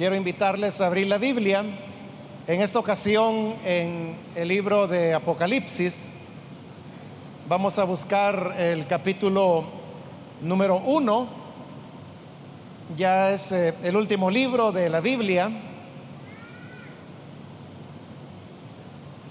Quiero 0.00 0.16
invitarles 0.16 0.80
a 0.80 0.86
abrir 0.86 1.08
la 1.08 1.18
Biblia, 1.18 1.62
en 2.46 2.60
esta 2.62 2.78
ocasión 2.78 3.54
en 3.62 4.16
el 4.34 4.48
libro 4.48 4.88
de 4.88 5.12
Apocalipsis. 5.12 6.16
Vamos 7.46 7.78
a 7.78 7.84
buscar 7.84 8.54
el 8.56 8.86
capítulo 8.86 9.62
número 10.40 10.76
uno, 10.76 11.28
ya 12.96 13.30
es 13.30 13.52
eh, 13.52 13.74
el 13.82 13.94
último 13.94 14.30
libro 14.30 14.72
de 14.72 14.88
la 14.88 15.02
Biblia. 15.02 15.52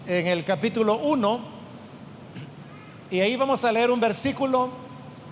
En 0.06 0.28
el 0.28 0.46
capítulo 0.46 1.00
1, 1.00 1.40
y 3.10 3.22
ahí 3.22 3.36
vamos 3.36 3.66
a 3.66 3.72
leer 3.72 3.90
un 3.90 4.00
versículo 4.00 4.70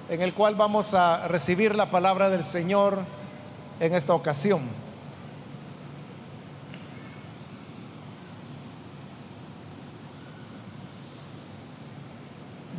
en 0.09 0.19
el 0.19 0.33
cual 0.33 0.55
vamos 0.55 0.95
a 0.95 1.27
recibir 1.27 1.75
la 1.75 1.91
palabra 1.91 2.27
del 2.27 2.43
Señor 2.43 2.97
en 3.79 3.93
esta 3.93 4.15
ocasión. 4.15 4.86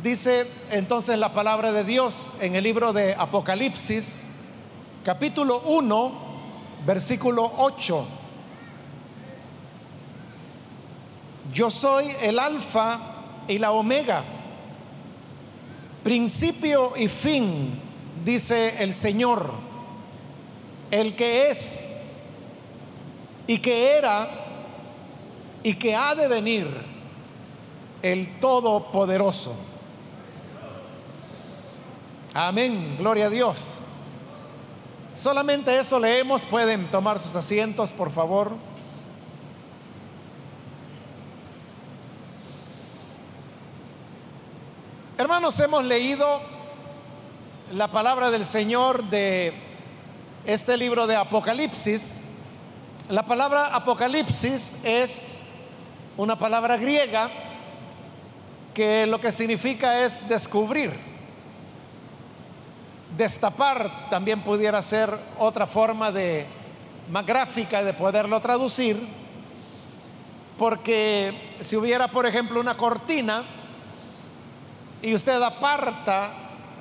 Dice 0.09 0.47
entonces 0.71 1.19
la 1.19 1.29
palabra 1.33 1.71
de 1.71 1.83
Dios 1.83 2.33
en 2.41 2.55
el 2.55 2.63
libro 2.63 2.93
de 2.93 3.13
Apocalipsis, 3.13 4.23
capítulo 5.05 5.61
1, 5.67 6.11
versículo 6.83 7.53
8. 7.59 8.07
Yo 11.53 11.69
soy 11.69 12.07
el 12.23 12.39
alfa 12.39 12.99
y 13.47 13.59
la 13.59 13.71
omega, 13.71 14.23
principio 16.03 16.93
y 16.97 17.07
fin, 17.07 17.79
dice 18.25 18.81
el 18.81 18.95
Señor, 18.95 19.51
el 20.89 21.15
que 21.15 21.51
es 21.51 22.13
y 23.45 23.59
que 23.59 23.91
era 23.95 24.27
y 25.61 25.75
que 25.75 25.93
ha 25.93 26.15
de 26.15 26.27
venir, 26.27 26.67
el 28.01 28.39
Todopoderoso. 28.39 29.68
Amén, 32.33 32.95
gloria 32.99 33.25
a 33.25 33.29
Dios. 33.29 33.79
Solamente 35.15 35.77
eso 35.79 35.99
leemos, 35.99 36.45
pueden 36.45 36.89
tomar 36.91 37.19
sus 37.19 37.35
asientos, 37.35 37.91
por 37.91 38.11
favor. 38.11 38.51
Hermanos, 45.17 45.59
hemos 45.59 45.83
leído 45.83 46.39
la 47.73 47.87
palabra 47.87 48.29
del 48.29 48.45
Señor 48.45 49.03
de 49.05 49.51
este 50.45 50.77
libro 50.77 51.07
de 51.07 51.15
Apocalipsis. 51.15 52.25
La 53.09 53.23
palabra 53.23 53.75
Apocalipsis 53.75 54.77
es 54.83 55.41
una 56.15 56.37
palabra 56.37 56.77
griega 56.77 57.31
que 58.73 59.07
lo 59.07 59.19
que 59.19 59.31
significa 59.31 60.05
es 60.05 60.29
descubrir. 60.29 61.08
Destapar 63.17 64.09
también 64.09 64.41
pudiera 64.43 64.81
ser 64.81 65.13
otra 65.37 65.65
forma 65.65 66.11
de 66.11 66.45
más 67.09 67.25
gráfica 67.25 67.83
de 67.83 67.93
poderlo 67.93 68.39
traducir, 68.39 68.97
porque 70.57 71.33
si 71.59 71.75
hubiera, 71.75 72.07
por 72.07 72.25
ejemplo, 72.25 72.59
una 72.59 72.75
cortina 72.75 73.43
y 75.01 75.13
usted 75.15 75.41
aparta 75.41 76.31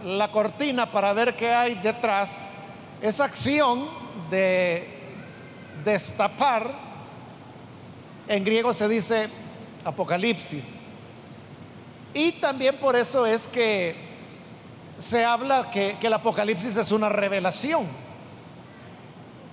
la 0.04 0.30
cortina 0.30 0.90
para 0.90 1.12
ver 1.12 1.34
qué 1.36 1.52
hay 1.52 1.76
detrás, 1.76 2.46
esa 3.00 3.24
acción 3.24 3.86
de 4.28 4.86
destapar, 5.84 6.70
en 8.26 8.44
griego 8.44 8.72
se 8.72 8.88
dice 8.88 9.28
apocalipsis. 9.84 10.84
Y 12.12 12.32
también 12.32 12.76
por 12.76 12.96
eso 12.96 13.24
es 13.24 13.48
que 13.48 14.07
se 14.98 15.24
habla 15.24 15.70
que, 15.70 15.96
el 16.00 16.12
Apocalipsis 16.12 16.76
es 16.76 16.90
una 16.90 17.08
revelación, 17.08 17.86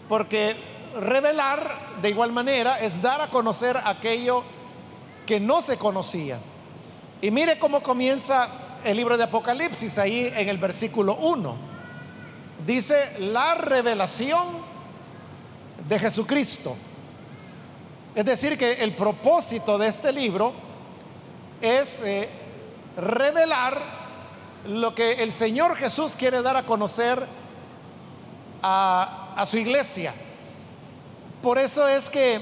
porque 0.10 0.56
revelar 1.00 1.96
de 2.02 2.10
igual 2.10 2.32
manera 2.32 2.80
es 2.80 3.02
dar 3.02 3.22
a 3.22 3.30
conocer 3.30 3.78
aquello 3.86 4.44
que 5.26 5.40
no 5.40 5.62
se 5.62 5.78
conocía. 5.78 6.40
Y 7.22 7.32
mire 7.32 7.60
cómo 7.60 7.82
comienza 7.82 8.48
el 8.84 8.98
libro 8.98 9.18
de 9.18 9.24
Apocalipsis 9.24 9.98
ahí 9.98 10.32
en 10.36 10.50
el 10.50 10.58
versículo 10.58 11.16
1. 11.16 11.56
Dice 12.66 13.20
la 13.20 13.56
revelación 13.56 14.46
de 15.88 16.00
Jesucristo. 16.00 16.76
Es 18.16 18.26
decir, 18.26 18.58
que 18.58 18.74
el 18.84 18.94
propósito 18.94 19.78
de 19.78 19.88
este 19.88 20.12
libro 20.12 20.54
es 21.62 22.02
eh, 22.02 22.30
revelar 22.98 24.05
lo 24.68 24.96
que 24.96 25.24
el 25.24 25.32
Señor 25.32 25.76
Jesús 25.76 26.16
quiere 26.16 26.42
dar 26.42 26.58
a 26.58 26.64
conocer 26.64 27.26
a, 28.62 29.44
su 29.46 29.58
iglesia. 29.58 30.14
Por 31.42 31.58
eso 31.58 31.88
es 31.88 32.10
que 32.10 32.40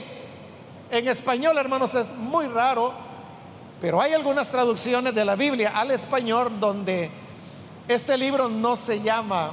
en 0.89 1.07
español, 1.07 1.57
hermanos, 1.57 1.95
es 1.95 2.13
muy 2.15 2.47
raro, 2.47 2.93
pero 3.81 4.01
hay 4.01 4.13
algunas 4.13 4.49
traducciones 4.49 5.13
de 5.13 5.25
la 5.25 5.35
Biblia 5.35 5.73
al 5.75 5.91
español 5.91 6.59
donde 6.59 7.11
este 7.87 8.17
libro 8.17 8.47
no 8.47 8.75
se 8.75 9.01
llama 9.01 9.51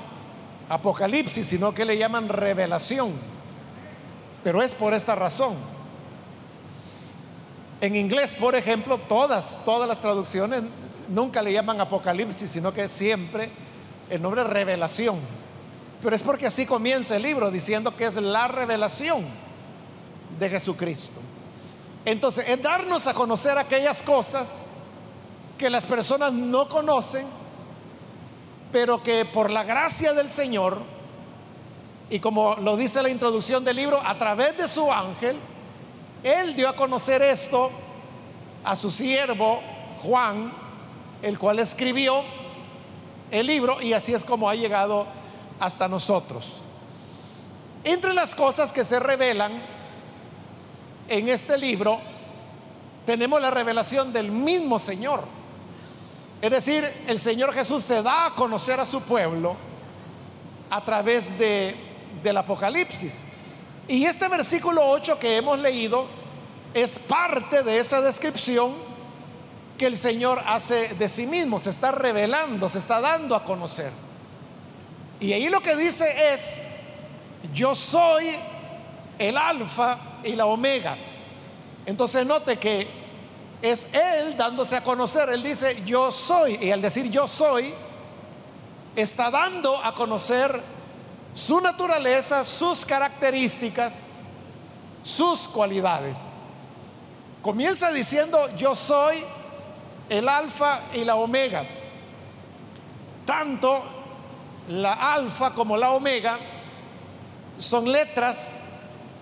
Apocalipsis, 0.68 1.46
sino 1.46 1.74
que 1.74 1.84
le 1.84 1.98
llaman 1.98 2.28
revelación. 2.28 3.12
Pero 4.44 4.62
es 4.62 4.74
por 4.74 4.94
esta 4.94 5.14
razón. 5.14 5.54
En 7.80 7.96
inglés, 7.96 8.36
por 8.38 8.54
ejemplo, 8.54 8.98
todas, 8.98 9.64
todas 9.64 9.88
las 9.88 10.00
traducciones 10.00 10.62
nunca 11.10 11.42
le 11.42 11.52
llaman 11.52 11.80
Apocalipsis, 11.80 12.50
sino 12.50 12.72
que 12.72 12.88
siempre 12.88 13.50
el 14.08 14.22
nombre 14.22 14.44
revelación. 14.44 15.18
Pero 16.00 16.16
es 16.16 16.22
porque 16.22 16.46
así 16.46 16.64
comienza 16.64 17.16
el 17.16 17.22
libro, 17.22 17.50
diciendo 17.50 17.94
que 17.94 18.06
es 18.06 18.16
la 18.16 18.48
revelación 18.48 19.24
de 20.38 20.48
Jesucristo. 20.48 21.20
Entonces, 22.04 22.46
es 22.48 22.62
darnos 22.62 23.06
a 23.06 23.14
conocer 23.14 23.58
aquellas 23.58 24.02
cosas 24.02 24.64
que 25.58 25.68
las 25.68 25.84
personas 25.84 26.32
no 26.32 26.68
conocen, 26.68 27.26
pero 28.72 29.02
que 29.02 29.26
por 29.26 29.50
la 29.50 29.62
gracia 29.64 30.14
del 30.14 30.30
Señor, 30.30 30.78
y 32.08 32.18
como 32.18 32.56
lo 32.56 32.76
dice 32.76 33.02
la 33.02 33.10
introducción 33.10 33.62
del 33.64 33.76
libro, 33.76 34.00
a 34.02 34.16
través 34.16 34.56
de 34.56 34.68
su 34.68 34.90
ángel, 34.90 35.36
Él 36.24 36.56
dio 36.56 36.68
a 36.68 36.74
conocer 36.74 37.20
esto 37.20 37.70
a 38.64 38.74
su 38.74 38.90
siervo 38.90 39.60
Juan, 40.02 40.50
el 41.22 41.38
cual 41.38 41.58
escribió 41.58 42.22
el 43.30 43.46
libro 43.46 43.80
y 43.80 43.92
así 43.92 44.14
es 44.14 44.24
como 44.24 44.48
ha 44.48 44.54
llegado 44.54 45.06
hasta 45.58 45.88
nosotros. 45.88 46.64
Entre 47.84 48.12
las 48.12 48.34
cosas 48.34 48.72
que 48.72 48.84
se 48.84 48.98
revelan 48.98 49.52
en 51.08 51.28
este 51.28 51.56
libro, 51.56 51.98
tenemos 53.06 53.40
la 53.40 53.50
revelación 53.50 54.12
del 54.12 54.30
mismo 54.30 54.78
Señor. 54.78 55.24
Es 56.42 56.50
decir, 56.50 56.90
el 57.06 57.18
Señor 57.18 57.52
Jesús 57.52 57.84
se 57.84 58.02
da 58.02 58.26
a 58.26 58.34
conocer 58.34 58.80
a 58.80 58.84
su 58.84 59.02
pueblo 59.02 59.56
a 60.70 60.84
través 60.84 61.38
de, 61.38 61.74
del 62.22 62.36
Apocalipsis. 62.36 63.24
Y 63.88 64.04
este 64.04 64.28
versículo 64.28 64.88
8 64.88 65.18
que 65.18 65.36
hemos 65.36 65.58
leído 65.58 66.06
es 66.72 66.98
parte 66.98 67.62
de 67.62 67.78
esa 67.78 68.00
descripción 68.00 68.89
que 69.80 69.86
el 69.86 69.96
Señor 69.96 70.42
hace 70.46 70.88
de 70.88 71.08
sí 71.08 71.26
mismo, 71.26 71.58
se 71.58 71.70
está 71.70 71.90
revelando, 71.90 72.68
se 72.68 72.78
está 72.78 73.00
dando 73.00 73.34
a 73.34 73.44
conocer. 73.44 73.90
Y 75.18 75.32
ahí 75.32 75.48
lo 75.48 75.62
que 75.62 75.74
dice 75.74 76.34
es, 76.34 76.68
yo 77.54 77.74
soy 77.74 78.26
el 79.18 79.38
alfa 79.38 79.96
y 80.22 80.36
la 80.36 80.44
omega. 80.44 80.98
Entonces 81.86 82.26
note 82.26 82.58
que 82.58 82.86
es 83.62 83.86
Él 83.94 84.36
dándose 84.36 84.76
a 84.76 84.84
conocer. 84.84 85.30
Él 85.30 85.42
dice, 85.42 85.82
yo 85.86 86.12
soy. 86.12 86.56
Y 86.60 86.70
al 86.70 86.82
decir 86.82 87.10
yo 87.10 87.26
soy, 87.26 87.72
está 88.94 89.30
dando 89.30 89.82
a 89.82 89.94
conocer 89.94 90.60
su 91.32 91.58
naturaleza, 91.58 92.44
sus 92.44 92.84
características, 92.84 94.08
sus 95.02 95.48
cualidades. 95.48 96.36
Comienza 97.40 97.90
diciendo, 97.92 98.54
yo 98.58 98.74
soy 98.74 99.24
el 100.10 100.28
alfa 100.28 100.80
y 100.92 101.04
la 101.04 101.14
omega. 101.14 101.64
Tanto 103.24 103.82
la 104.68 105.14
alfa 105.14 105.54
como 105.54 105.76
la 105.76 105.92
omega 105.92 106.38
son 107.56 107.90
letras 107.90 108.60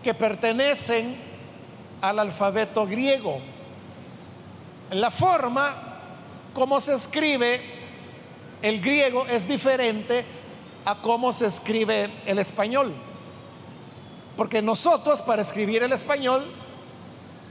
que 0.03 0.15
pertenecen 0.15 1.15
al 2.01 2.19
alfabeto 2.19 2.87
griego. 2.87 3.39
La 4.91 5.11
forma 5.11 5.75
como 6.55 6.81
se 6.81 6.95
escribe 6.95 7.61
el 8.63 8.81
griego 8.81 9.27
es 9.27 9.47
diferente 9.47 10.25
a 10.87 10.97
cómo 10.97 11.33
se 11.35 11.47
escribe 11.47 12.11
el 12.25 12.39
español. 12.39 12.95
Porque 14.39 14.63
nosotros 14.63 15.21
para 15.21 15.43
escribir 15.43 15.83
el 15.83 15.93
español 15.93 16.47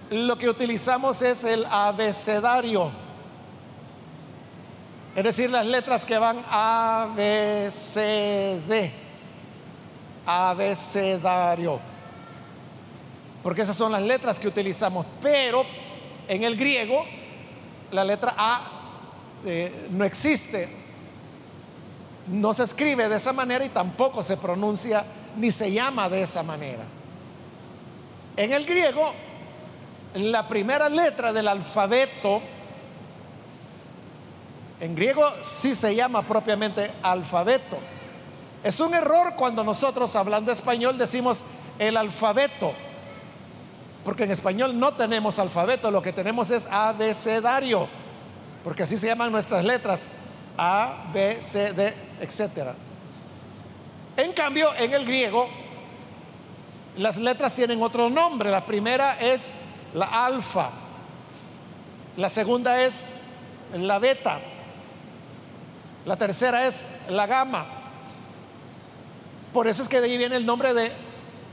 lo 0.10 0.38
que 0.38 0.50
utilizamos 0.50 1.22
es 1.22 1.44
el 1.44 1.66
abecedario. 1.66 2.89
Es 5.18 5.24
decir, 5.24 5.50
las 5.50 5.66
letras 5.66 6.06
que 6.06 6.16
van 6.19 6.46
A, 6.48 7.08
B, 7.16 7.69
C, 7.72 8.62
D. 8.68 8.92
Abecedario. 10.28 11.80
Porque 13.42 13.64
esas 13.64 13.75
son 13.75 13.92
las 13.92 14.04
letras 14.04 14.40
que 14.40 14.48
utilizamos. 14.48 15.08
Pero 15.19 15.66
en 16.28 16.44
el 16.44 16.56
griego 16.56 17.04
la 17.90 18.04
letra 18.04 18.36
A 18.38 18.62
eh, 19.44 19.88
no 19.90 20.06
existe. 20.06 20.69
No 22.28 22.54
se 22.54 22.66
escribe 22.66 23.10
de 23.10 23.18
esa 23.18 23.34
manera 23.34 23.66
y 23.66 23.70
tampoco 23.70 24.22
se 24.22 24.38
pronuncia 24.38 25.04
ni 25.36 25.50
se 25.50 25.72
llama 25.72 26.10
de 26.10 26.22
esa 26.22 26.44
manera. 26.44 26.84
En 28.36 28.54
el 28.54 28.68
griego, 28.68 29.12
la 30.13 30.48
primera 30.48 30.88
letra 30.90 31.34
del 31.34 31.48
alfabeto, 31.48 32.40
en 34.79 34.95
griego 34.95 35.24
sí 35.41 35.74
se 35.74 35.95
llama 35.95 36.21
propiamente 36.21 36.91
alfabeto. 37.01 37.77
Es 38.63 38.79
un 38.79 38.94
error 38.94 39.33
cuando 39.35 39.63
nosotros 39.63 40.15
hablando 40.15 40.51
español 40.51 40.97
decimos 40.97 41.41
el 41.79 41.97
alfabeto, 41.97 42.74
porque 44.03 44.24
en 44.24 44.31
español 44.31 44.77
no 44.79 44.94
tenemos 44.94 45.39
alfabeto, 45.39 45.91
lo 45.91 46.01
que 46.01 46.13
tenemos 46.13 46.50
es 46.50 46.68
abecedario, 46.68 47.88
porque 48.63 48.83
así 48.83 48.97
se 48.97 49.07
llaman 49.07 49.31
nuestras 49.31 49.63
letras, 49.63 50.13
A, 50.57 51.06
B, 51.13 51.38
C, 51.39 51.74
D, 51.74 51.94
etc. 52.19 52.74
En 54.15 54.33
cambio, 54.33 54.74
en 54.75 54.94
el 54.94 55.06
griego, 55.06 55.47
las 56.97 57.18
letras 57.18 57.53
tienen 57.53 57.81
otro 57.81 58.09
nombre. 58.09 58.50
La 58.50 58.65
primera 58.65 59.19
es 59.19 59.53
la 59.94 60.25
alfa, 60.25 60.69
la 62.15 62.29
segunda 62.29 62.81
es 62.81 63.15
la 63.74 64.00
beta, 64.00 64.39
la 66.07 66.15
tercera 66.15 66.65
es 66.65 66.88
la 67.09 67.27
gamma. 67.27 67.65
Por 69.51 69.68
eso 69.68 69.83
es 69.83 69.89
que 69.89 70.00
de 70.00 70.07
ahí 70.07 70.18
viene 70.18 70.38
el 70.38 70.45
nombre 70.45 70.74
de 70.74 70.89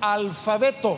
alfabeto, 0.00 0.96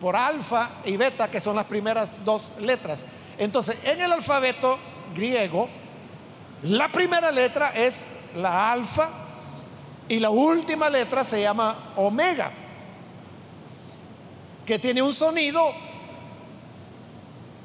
por 0.00 0.16
alfa 0.16 0.70
y 0.86 0.96
beta, 0.96 1.30
que 1.30 1.40
son 1.40 1.56
las 1.56 1.66
primeras 1.66 2.24
dos 2.24 2.52
letras. 2.58 3.04
Entonces, 3.36 3.84
en 3.84 4.00
el 4.00 4.12
alfabeto 4.12 4.78
griego, 5.14 5.68
la 6.62 6.90
primera 6.90 7.30
letra 7.30 7.72
es 7.74 8.06
la 8.34 8.72
alfa 8.72 9.10
y 10.08 10.20
la 10.20 10.30
última 10.30 10.88
letra 10.88 11.22
se 11.22 11.42
llama 11.42 11.92
omega, 11.96 12.50
que 14.64 14.78
tiene 14.78 15.02
un 15.02 15.12
sonido 15.12 15.70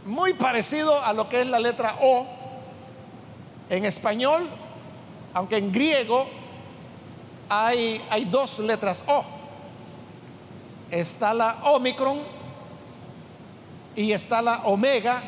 muy 0.05 0.33
parecido 0.33 1.01
a 1.01 1.13
lo 1.13 1.29
que 1.29 1.39
es 1.39 1.47
la 1.47 1.57
letra 1.57 1.95
O 2.01 2.44
en 3.69 3.85
español, 3.85 4.47
aunque 5.33 5.57
en 5.57 5.71
griego 5.71 6.27
hay, 7.49 8.01
hay 8.09 8.25
dos 8.25 8.59
letras 8.59 9.03
O. 9.07 9.23
Está 10.91 11.33
la 11.33 11.57
Omicron 11.65 12.19
y 13.95 14.11
está 14.11 14.41
la 14.41 14.63
Omega, 14.65 15.21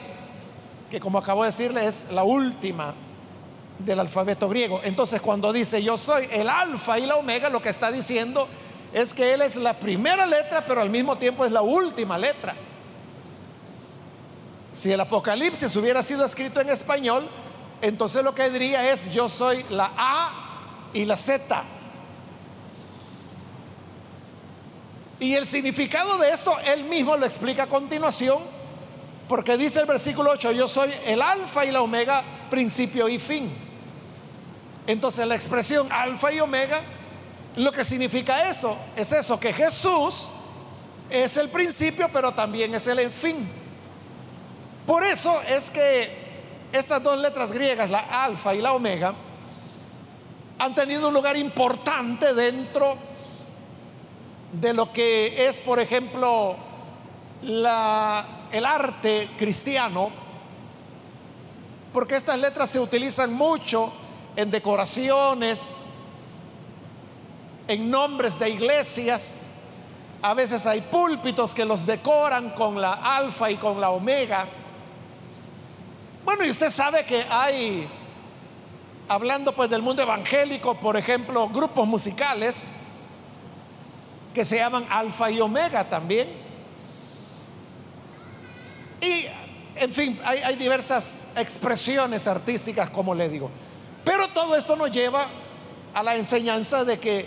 que 0.90 1.00
como 1.00 1.18
acabo 1.18 1.44
de 1.44 1.50
decirle 1.50 1.86
es 1.86 2.12
la 2.12 2.24
última 2.24 2.94
del 3.80 4.00
alfabeto 4.00 4.50
griego. 4.50 4.82
Entonces 4.84 5.22
cuando 5.22 5.52
dice 5.52 5.82
yo 5.84 5.98
soy 5.98 6.28
el 6.32 6.50
alfa 6.50 7.00
y 7.00 7.06
la 7.06 7.16
omega, 7.16 7.50
lo 7.50 7.62
que 7.62 7.70
está 7.70 7.92
diciendo 7.92 8.48
es 8.94 9.14
que 9.14 9.34
Él 9.34 9.42
es 9.42 9.56
la 9.56 9.74
primera 9.74 10.26
letra, 10.26 10.64
pero 10.66 10.82
al 10.82 10.90
mismo 10.90 11.18
tiempo 11.18 11.46
es 11.46 11.52
la 11.52 11.62
última 11.62 12.18
letra. 12.18 12.56
Si 14.72 14.92
el 14.92 15.00
Apocalipsis 15.00 15.76
hubiera 15.76 16.04
sido 16.04 16.26
escrito 16.26 16.62
en 16.62 16.70
español, 16.70 17.28
entonces 17.82 18.24
lo 18.24 18.34
que 18.34 18.50
diría 18.50 18.92
es 18.92 19.12
yo 19.12 19.30
soy 19.30 19.64
la 19.70 19.92
A 19.96 20.90
y 20.94 21.06
la 21.06 21.16
Z. 21.16 21.64
Y 25.20 25.34
el 25.34 25.48
significado 25.48 26.18
de 26.18 26.30
esto 26.30 26.56
él 26.74 26.84
mismo 26.86 27.18
lo 27.18 27.26
explica 27.26 27.64
a 27.64 27.68
continuación, 27.68 28.40
porque 29.28 29.58
dice 29.58 29.80
el 29.80 29.86
versículo 29.86 30.32
8, 30.32 30.52
yo 30.52 30.68
soy 30.68 30.94
el 31.06 31.22
alfa 31.22 31.66
y 31.66 31.72
la 31.72 31.82
omega, 31.82 32.24
principio 32.50 33.10
y 33.10 33.20
fin. 33.20 33.52
Entonces 34.86 35.28
la 35.28 35.36
expresión 35.36 35.92
alfa 35.92 36.32
y 36.32 36.40
omega, 36.40 36.82
lo 37.56 37.72
que 37.72 37.84
significa 37.84 38.48
eso, 38.50 38.78
es 38.96 39.12
eso, 39.12 39.40
que 39.40 39.52
Jesús 39.52 40.30
es 41.10 41.36
el 41.38 41.50
principio, 41.50 42.10
pero 42.14 42.34
también 42.34 42.74
es 42.76 42.88
el 42.88 43.10
fin. 43.12 43.50
Por 44.86 45.04
eso 45.04 45.42
es 45.50 45.70
que 45.70 46.27
estas 46.72 47.02
dos 47.02 47.18
letras 47.20 47.52
griegas, 47.52 47.90
la 47.90 48.00
alfa 48.00 48.54
y 48.54 48.62
la 48.62 48.74
omega, 48.74 49.14
han 50.60 50.74
tenido 50.74 51.08
un 51.08 51.14
lugar 51.14 51.38
importante 51.38 52.34
dentro 52.34 52.98
de 54.52 54.74
lo 54.74 54.92
que 54.92 55.48
es, 55.48 55.60
por 55.60 55.80
ejemplo, 55.80 56.56
el 57.42 58.66
arte 58.66 59.30
cristiano, 59.38 60.10
porque 61.94 62.16
estas 62.16 62.40
letras 62.40 62.70
se 62.70 62.80
utilizan 62.80 63.34
mucho 63.34 63.92
en 64.36 64.52
decoraciones, 64.52 65.82
en 67.68 67.90
nombres 67.90 68.40
de 68.40 68.50
iglesias. 68.50 69.50
A 70.22 70.34
veces 70.34 70.66
hay 70.66 70.82
púlpitos 70.82 71.54
que 71.54 71.66
los 71.66 71.86
decoran 71.86 72.52
con 72.52 72.80
la 72.82 72.94
alfa 72.94 73.52
y 73.52 73.56
con 73.56 73.80
la 73.80 73.92
omega. 73.92 74.48
Bueno, 76.28 76.44
y 76.44 76.50
usted 76.50 76.70
sabe 76.70 77.06
que 77.06 77.24
hay, 77.30 77.88
hablando 79.08 79.56
pues 79.56 79.70
del 79.70 79.82
mundo 79.82 80.02
evangélico, 80.02 80.78
por 80.78 80.98
ejemplo, 80.98 81.48
grupos 81.48 81.88
musicales 81.88 82.82
que 84.34 84.44
se 84.44 84.58
llaman 84.58 84.86
alfa 84.90 85.32
y 85.32 85.40
omega 85.40 85.88
también. 85.88 86.28
Y, 89.00 89.26
en 89.78 89.94
fin, 89.94 90.20
hay, 90.26 90.40
hay 90.40 90.58
diversas 90.58 91.22
expresiones 91.38 92.28
artísticas, 92.28 92.90
como 92.90 93.16
le 93.16 93.30
digo. 93.30 93.50
Pero 94.04 94.28
todo 94.28 94.58
esto 94.58 94.76
nos 94.76 94.92
lleva 94.92 95.28
a 95.94 96.04
la 96.04 96.18
enseñanza 96.18 96.84
de 96.84 97.00
que 97.00 97.26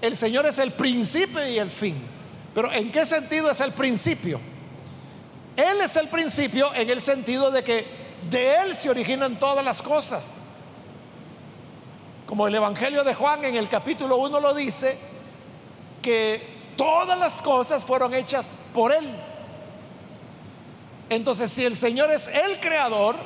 el 0.00 0.16
Señor 0.16 0.46
es 0.46 0.56
el 0.56 0.70
principio 0.70 1.46
y 1.46 1.58
el 1.58 1.70
fin. 1.70 1.94
Pero 2.54 2.72
¿en 2.72 2.90
qué 2.90 3.04
sentido 3.04 3.50
es 3.50 3.60
el 3.60 3.72
principio? 3.72 4.40
Él 5.58 5.78
es 5.82 5.94
el 5.96 6.08
principio 6.08 6.72
en 6.72 6.88
el 6.88 7.02
sentido 7.02 7.50
de 7.50 7.62
que 7.62 8.03
de 8.30 8.56
Él 8.56 8.74
se 8.74 8.90
originan 8.90 9.38
todas 9.38 9.64
las 9.64 9.82
cosas. 9.82 10.46
Como 12.26 12.46
el 12.46 12.54
Evangelio 12.54 13.04
de 13.04 13.14
Juan 13.14 13.44
en 13.44 13.54
el 13.54 13.68
capítulo 13.68 14.16
1 14.16 14.40
lo 14.40 14.54
dice, 14.54 14.96
que 16.02 16.40
todas 16.76 17.18
las 17.18 17.40
cosas 17.40 17.84
fueron 17.84 18.14
hechas 18.14 18.56
por 18.72 18.92
Él. 18.92 19.08
Entonces, 21.10 21.50
si 21.50 21.64
el 21.64 21.76
Señor 21.76 22.10
es 22.10 22.28
el 22.28 22.58
creador, 22.60 23.16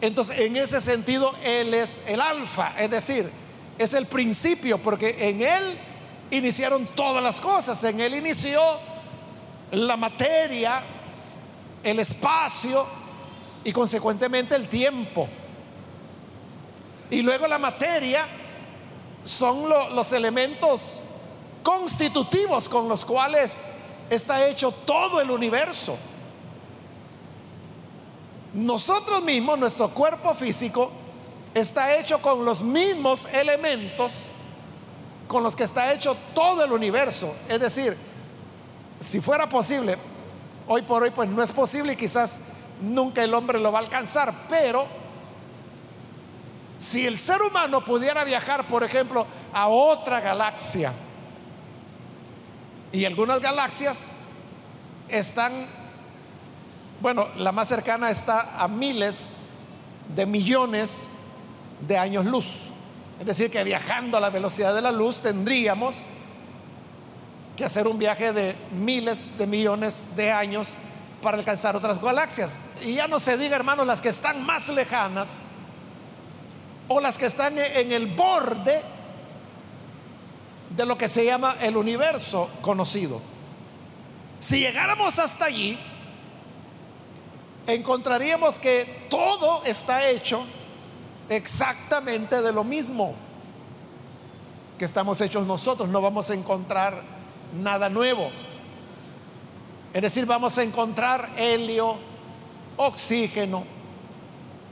entonces, 0.00 0.38
en 0.40 0.56
ese 0.56 0.80
sentido, 0.80 1.34
Él 1.42 1.72
es 1.74 2.02
el 2.06 2.20
alfa, 2.20 2.74
es 2.78 2.90
decir, 2.90 3.30
es 3.78 3.94
el 3.94 4.06
principio, 4.06 4.78
porque 4.78 5.28
en 5.28 5.42
Él 5.42 5.78
iniciaron 6.30 6.86
todas 6.94 7.22
las 7.22 7.40
cosas, 7.40 7.82
en 7.84 8.00
Él 8.00 8.14
inició 8.14 8.60
la 9.70 9.96
materia, 9.96 10.82
el 11.82 11.98
espacio 11.98 12.86
y 13.66 13.72
consecuentemente 13.72 14.54
el 14.54 14.68
tiempo. 14.68 15.28
Y 17.10 17.20
luego 17.20 17.48
la 17.48 17.58
materia 17.58 18.24
son 19.24 19.68
los 19.68 20.12
elementos 20.12 21.00
constitutivos 21.64 22.68
con 22.68 22.88
los 22.88 23.04
cuales 23.04 23.60
está 24.08 24.46
hecho 24.46 24.70
todo 24.70 25.20
el 25.20 25.32
universo. 25.32 25.96
Nosotros 28.54 29.24
mismos, 29.24 29.58
nuestro 29.58 29.88
cuerpo 29.88 30.32
físico, 30.32 30.92
está 31.52 31.98
hecho 31.98 32.20
con 32.20 32.44
los 32.44 32.62
mismos 32.62 33.26
elementos 33.34 34.28
con 35.26 35.42
los 35.42 35.56
que 35.56 35.64
está 35.64 35.92
hecho 35.92 36.16
todo 36.36 36.64
el 36.64 36.70
universo. 36.70 37.34
Es 37.48 37.58
decir, 37.58 37.96
si 39.00 39.20
fuera 39.20 39.48
posible, 39.48 39.96
hoy 40.68 40.82
por 40.82 41.02
hoy 41.02 41.10
pues 41.10 41.28
no 41.28 41.42
es 41.42 41.50
posible 41.50 41.94
y 41.94 41.96
quizás 41.96 42.38
nunca 42.80 43.22
el 43.22 43.34
hombre 43.34 43.58
lo 43.58 43.72
va 43.72 43.78
a 43.78 43.82
alcanzar, 43.82 44.32
pero 44.48 44.86
si 46.78 47.06
el 47.06 47.18
ser 47.18 47.42
humano 47.42 47.84
pudiera 47.84 48.24
viajar, 48.24 48.66
por 48.66 48.84
ejemplo, 48.84 49.26
a 49.52 49.68
otra 49.68 50.20
galaxia, 50.20 50.92
y 52.92 53.04
algunas 53.04 53.40
galaxias 53.40 54.12
están 55.08 55.66
bueno, 57.00 57.28
la 57.36 57.52
más 57.52 57.68
cercana 57.68 58.10
está 58.10 58.62
a 58.62 58.68
miles 58.68 59.36
de 60.14 60.24
millones 60.24 61.14
de 61.86 61.98
años 61.98 62.24
luz. 62.24 62.54
Es 63.20 63.26
decir, 63.26 63.50
que 63.50 63.62
viajando 63.64 64.16
a 64.16 64.20
la 64.20 64.30
velocidad 64.30 64.74
de 64.74 64.82
la 64.82 64.92
luz 64.92 65.20
tendríamos 65.20 66.04
que 67.56 67.64
hacer 67.64 67.86
un 67.86 67.98
viaje 67.98 68.32
de 68.32 68.54
miles 68.72 69.38
de 69.38 69.46
millones 69.46 70.16
de 70.16 70.30
años 70.30 70.74
para 71.22 71.38
alcanzar 71.38 71.76
otras 71.76 72.00
galaxias. 72.00 72.58
Y 72.82 72.94
ya 72.94 73.08
no 73.08 73.20
se 73.20 73.36
diga, 73.36 73.56
hermanos, 73.56 73.86
las 73.86 74.00
que 74.00 74.08
están 74.08 74.44
más 74.44 74.68
lejanas 74.68 75.48
o 76.88 77.00
las 77.00 77.18
que 77.18 77.26
están 77.26 77.58
en 77.58 77.92
el 77.92 78.06
borde 78.06 78.82
de 80.70 80.86
lo 80.86 80.98
que 80.98 81.08
se 81.08 81.24
llama 81.24 81.56
el 81.60 81.76
universo 81.76 82.48
conocido. 82.60 83.20
Si 84.40 84.60
llegáramos 84.60 85.18
hasta 85.18 85.46
allí, 85.46 85.78
encontraríamos 87.66 88.58
que 88.58 89.06
todo 89.08 89.64
está 89.64 90.08
hecho 90.08 90.44
exactamente 91.28 92.42
de 92.42 92.52
lo 92.52 92.62
mismo 92.62 93.14
que 94.78 94.84
estamos 94.84 95.20
hechos 95.20 95.46
nosotros. 95.46 95.88
No 95.88 96.00
vamos 96.00 96.30
a 96.30 96.34
encontrar 96.34 97.02
nada 97.54 97.88
nuevo. 97.88 98.30
Es 99.96 100.02
decir, 100.02 100.26
vamos 100.26 100.58
a 100.58 100.62
encontrar 100.62 101.30
helio, 101.38 101.96
oxígeno, 102.76 103.64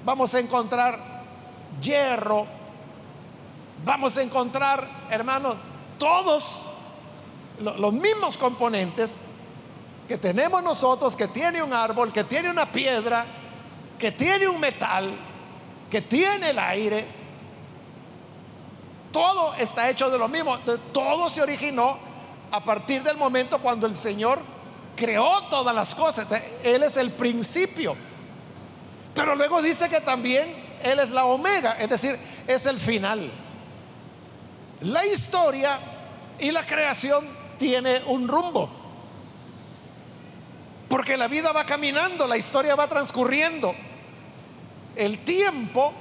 vamos 0.05 0.35
a 0.35 0.39
encontrar 0.39 0.99
hierro, 1.81 2.47
vamos 3.87 4.19
a 4.19 4.23
encontrar, 4.23 4.87
hermanos, 5.09 5.57
todos 5.99 6.67
los 7.59 7.93
mismos 7.95 8.37
componentes 8.37 9.29
que 10.07 10.19
tenemos 10.19 10.63
nosotros, 10.63 11.17
que 11.17 11.29
tiene 11.29 11.63
un 11.63 11.73
árbol, 11.73 12.13
que 12.13 12.25
tiene 12.25 12.51
una 12.51 12.71
piedra, 12.71 13.25
que 13.99 14.13
tiene 14.13 14.47
un 14.47 14.61
metal, 14.61 15.11
que 15.91 16.03
tiene 16.03 16.51
el 16.51 16.59
aire, 16.59 17.07
todo 19.11 19.55
está 19.55 19.89
hecho 19.89 20.11
de 20.11 20.19
lo 20.19 20.29
mismo, 20.29 20.59
todo 20.93 21.31
se 21.31 21.41
originó 21.41 21.97
a 22.51 22.61
partir 22.63 23.03
del 23.03 23.17
momento 23.17 23.59
cuando 23.59 23.87
el 23.87 23.97
Señor 23.97 24.53
creó 24.97 25.43
todas 25.51 25.75
las 25.75 25.95
cosas. 25.95 26.27
Él 26.63 26.83
es 26.83 26.97
el 26.97 27.11
principio. 27.11 27.97
Pero 29.15 29.35
luego 29.35 29.63
dice 29.63 29.89
que 29.89 30.01
también 30.01 30.53
Él 30.83 30.99
es 30.99 31.11
la 31.11 31.25
omega, 31.25 31.77
es 31.79 31.89
decir, 31.89 32.19
es 32.47 32.67
el 32.67 32.79
final. 32.79 33.31
La 34.81 35.07
historia 35.07 35.79
y 36.39 36.51
la 36.51 36.65
creación 36.65 37.27
tiene 37.59 38.03
un 38.07 38.29
rumbo. 38.29 38.69
Porque 40.89 41.17
la 41.17 41.29
vida 41.29 41.53
va 41.53 41.65
caminando, 41.65 42.27
la 42.27 42.37
historia 42.37 42.75
va 42.75 42.87
transcurriendo. 42.87 43.75
El 44.97 45.19
tiempo 45.25 45.93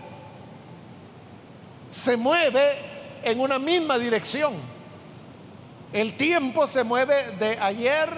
se 1.90 2.18
mueve 2.18 2.78
en 3.24 3.40
una 3.40 3.60
misma 3.60 3.98
dirección. 3.98 4.54
El 5.94 6.18
tiempo 6.18 6.68
se 6.68 6.84
mueve 6.84 7.32
de 7.38 7.58
ayer 7.60 8.10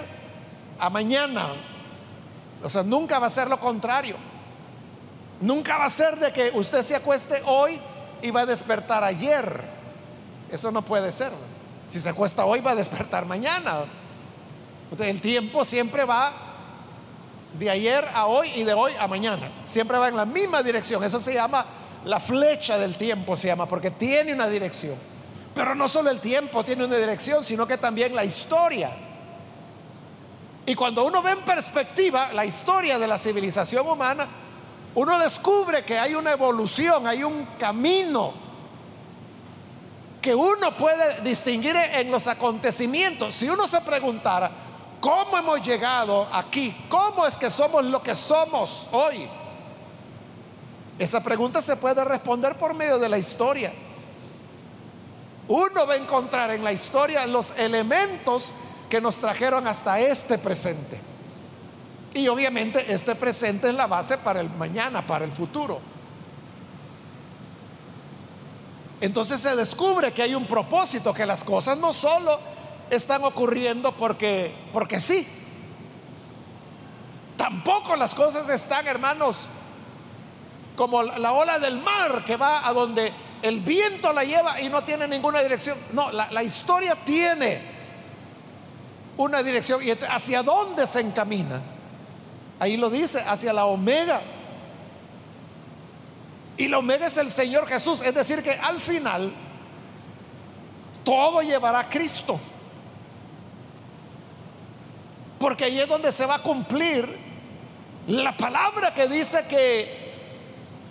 a 0.78 0.90
mañana. 0.90 1.48
O 2.62 2.68
sea, 2.68 2.82
nunca 2.82 3.18
va 3.18 3.26
a 3.26 3.30
ser 3.30 3.48
lo 3.48 3.58
contrario. 3.58 4.16
Nunca 5.40 5.76
va 5.76 5.84
a 5.84 5.90
ser 5.90 6.16
de 6.16 6.32
que 6.32 6.50
usted 6.54 6.82
se 6.82 6.96
acueste 6.96 7.42
hoy 7.46 7.78
y 8.22 8.30
va 8.30 8.42
a 8.42 8.46
despertar 8.46 9.04
ayer. 9.04 9.62
Eso 10.50 10.70
no 10.70 10.82
puede 10.82 11.12
ser. 11.12 11.32
Si 11.88 12.00
se 12.00 12.08
acuesta 12.08 12.44
hoy 12.44 12.60
va 12.60 12.72
a 12.72 12.76
despertar 12.76 13.26
mañana. 13.26 13.84
El 14.98 15.20
tiempo 15.20 15.64
siempre 15.64 16.04
va 16.04 16.32
de 17.58 17.70
ayer 17.70 18.04
a 18.14 18.26
hoy 18.26 18.50
y 18.54 18.64
de 18.64 18.72
hoy 18.74 18.92
a 18.98 19.06
mañana. 19.06 19.50
Siempre 19.64 19.98
va 19.98 20.08
en 20.08 20.16
la 20.16 20.24
misma 20.24 20.62
dirección. 20.62 21.02
Eso 21.04 21.20
se 21.20 21.34
llama 21.34 21.64
la 22.04 22.20
flecha 22.20 22.78
del 22.78 22.96
tiempo, 22.96 23.36
se 23.36 23.48
llama, 23.48 23.66
porque 23.66 23.90
tiene 23.90 24.32
una 24.32 24.48
dirección. 24.48 24.94
Pero 25.54 25.74
no 25.74 25.88
solo 25.88 26.10
el 26.10 26.20
tiempo 26.20 26.64
tiene 26.64 26.84
una 26.84 26.96
dirección, 26.96 27.42
sino 27.42 27.66
que 27.66 27.78
también 27.78 28.14
la 28.14 28.24
historia. 28.24 28.90
Y 30.66 30.74
cuando 30.74 31.04
uno 31.04 31.22
ve 31.22 31.30
en 31.30 31.42
perspectiva 31.42 32.32
la 32.32 32.44
historia 32.44 32.98
de 32.98 33.06
la 33.06 33.16
civilización 33.16 33.86
humana, 33.86 34.26
uno 34.96 35.18
descubre 35.18 35.84
que 35.84 35.96
hay 35.96 36.14
una 36.14 36.32
evolución, 36.32 37.06
hay 37.06 37.22
un 37.22 37.46
camino 37.58 38.32
que 40.20 40.34
uno 40.34 40.76
puede 40.76 41.20
distinguir 41.20 41.76
en 41.76 42.10
los 42.10 42.26
acontecimientos. 42.26 43.36
Si 43.36 43.48
uno 43.48 43.68
se 43.68 43.80
preguntara, 43.82 44.50
¿cómo 45.00 45.36
hemos 45.38 45.62
llegado 45.62 46.26
aquí? 46.32 46.74
¿Cómo 46.88 47.24
es 47.24 47.38
que 47.38 47.48
somos 47.48 47.84
lo 47.84 48.02
que 48.02 48.16
somos 48.16 48.88
hoy? 48.90 49.28
Esa 50.98 51.22
pregunta 51.22 51.62
se 51.62 51.76
puede 51.76 52.02
responder 52.04 52.56
por 52.58 52.74
medio 52.74 52.98
de 52.98 53.08
la 53.08 53.18
historia. 53.18 53.72
Uno 55.46 55.86
va 55.86 55.94
a 55.94 55.96
encontrar 55.96 56.50
en 56.50 56.64
la 56.64 56.72
historia 56.72 57.24
los 57.26 57.56
elementos 57.56 58.52
que 58.96 59.00
nos 59.02 59.18
trajeron 59.18 59.66
hasta 59.66 60.00
este 60.00 60.38
presente. 60.38 60.98
Y 62.14 62.28
obviamente 62.28 62.82
este 62.94 63.14
presente 63.14 63.68
es 63.68 63.74
la 63.74 63.86
base 63.86 64.16
para 64.16 64.40
el 64.40 64.48
mañana, 64.48 65.06
para 65.06 65.26
el 65.26 65.32
futuro. 65.32 65.80
Entonces 69.02 69.38
se 69.38 69.54
descubre 69.54 70.12
que 70.12 70.22
hay 70.22 70.34
un 70.34 70.46
propósito, 70.46 71.12
que 71.12 71.26
las 71.26 71.44
cosas 71.44 71.76
no 71.76 71.92
solo 71.92 72.40
están 72.88 73.22
ocurriendo 73.24 73.94
porque 73.94 74.54
porque 74.72 74.98
sí. 74.98 75.28
Tampoco 77.36 77.96
las 77.96 78.14
cosas 78.14 78.48
están, 78.48 78.86
hermanos, 78.86 79.46
como 80.74 81.02
la 81.02 81.32
ola 81.32 81.58
del 81.58 81.76
mar 81.82 82.24
que 82.24 82.36
va 82.38 82.66
a 82.66 82.72
donde 82.72 83.12
el 83.42 83.60
viento 83.60 84.10
la 84.14 84.24
lleva 84.24 84.58
y 84.58 84.70
no 84.70 84.84
tiene 84.84 85.06
ninguna 85.06 85.42
dirección. 85.42 85.76
No, 85.92 86.10
la, 86.12 86.32
la 86.32 86.42
historia 86.42 86.96
tiene 87.04 87.75
una 89.16 89.42
dirección. 89.42 89.82
¿Y 89.82 89.90
hacia 89.90 90.42
dónde 90.42 90.86
se 90.86 91.00
encamina? 91.00 91.60
Ahí 92.58 92.76
lo 92.76 92.90
dice, 92.90 93.20
hacia 93.26 93.52
la 93.52 93.66
omega. 93.66 94.20
Y 96.56 96.68
la 96.68 96.78
omega 96.78 97.06
es 97.06 97.16
el 97.16 97.30
Señor 97.30 97.66
Jesús. 97.66 98.00
Es 98.00 98.14
decir, 98.14 98.42
que 98.42 98.52
al 98.52 98.80
final 98.80 99.32
todo 101.04 101.42
llevará 101.42 101.80
a 101.80 101.88
Cristo. 101.88 102.38
Porque 105.38 105.64
ahí 105.64 105.78
es 105.78 105.88
donde 105.88 106.12
se 106.12 106.24
va 106.24 106.36
a 106.36 106.42
cumplir 106.42 107.26
la 108.06 108.36
palabra 108.36 108.94
que 108.94 109.06
dice 109.06 109.46
que 109.48 110.14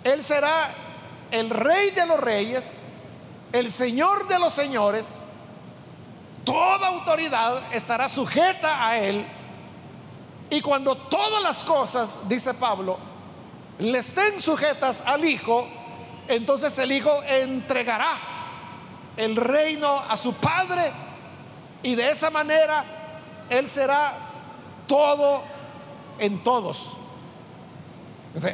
Él 0.04 0.22
será 0.22 0.72
el 1.30 1.50
rey 1.50 1.90
de 1.90 2.06
los 2.06 2.20
reyes, 2.20 2.78
el 3.52 3.70
Señor 3.70 4.28
de 4.28 4.38
los 4.38 4.52
señores 4.52 5.25
toda 6.46 6.86
autoridad 6.86 7.60
estará 7.72 8.08
sujeta 8.08 8.88
a 8.88 8.96
Él. 8.96 9.26
Y 10.48 10.60
cuando 10.62 10.96
todas 10.96 11.42
las 11.42 11.64
cosas, 11.64 12.28
dice 12.28 12.54
Pablo, 12.54 12.96
le 13.78 13.98
estén 13.98 14.40
sujetas 14.40 15.02
al 15.04 15.24
Hijo, 15.24 15.66
entonces 16.28 16.78
el 16.78 16.92
Hijo 16.92 17.22
entregará 17.24 18.16
el 19.16 19.34
reino 19.34 19.88
a 20.08 20.16
su 20.16 20.34
Padre 20.34 20.92
y 21.82 21.94
de 21.96 22.10
esa 22.10 22.30
manera 22.30 22.84
Él 23.50 23.68
será 23.68 24.12
todo 24.86 25.42
en 26.18 26.42
todos. 26.44 26.92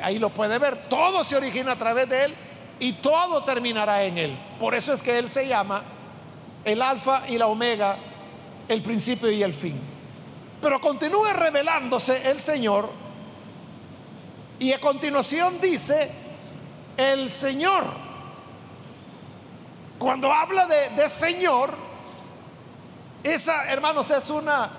ahí 0.03 0.19
lo 0.19 0.31
puede 0.31 0.59
ver, 0.59 0.89
todo 0.89 1.23
se 1.25 1.37
origina 1.37 1.73
a 1.73 1.77
través 1.77 2.09
de 2.09 2.25
Él 2.25 2.35
y 2.81 2.95
todo 2.95 3.45
terminará 3.45 4.03
en 4.05 4.17
Él. 4.17 4.39
Por 4.59 4.75
eso 4.75 4.95
es 4.95 5.03
que 5.03 5.19
Él 5.19 5.29
se 5.29 5.47
llama 5.47 5.83
el 6.65 6.83
alfa 6.83 7.25
y 7.29 7.39
la 7.39 7.47
omega, 7.47 7.97
el 8.69 8.83
principio 8.83 9.31
y 9.31 9.43
el 9.43 9.55
fin. 9.55 9.79
Pero 10.61 10.81
continúa 10.81 11.33
revelándose 11.33 12.31
el 12.31 12.39
Señor 12.39 12.89
y 14.63 14.73
a 14.73 14.81
continuación 14.81 15.61
dice, 15.61 16.09
el 16.97 17.33
Señor, 17.33 17.83
cuando 19.99 20.33
habla 20.33 20.69
de, 20.69 21.09
Señor, 21.09 21.75
esa, 23.25 23.65
hermanos, 23.73 24.09
es 24.13 24.31
una, 24.31 24.71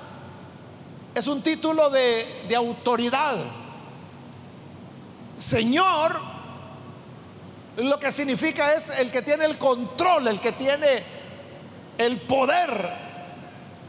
es 1.13 1.27
un 1.27 1.41
título 1.41 1.89
de, 1.89 2.45
de 2.47 2.55
autoridad. 2.55 3.35
Señor, 5.35 6.17
lo 7.75 7.99
que 7.99 8.09
significa 8.13 8.73
es 8.73 8.89
el 8.89 9.11
que 9.11 9.21
tiene 9.21 9.43
el 9.43 9.57
control, 9.57 10.29
el 10.29 10.39
que 10.39 10.53
tiene 10.53 11.03
el 11.97 12.21
poder 12.21 12.89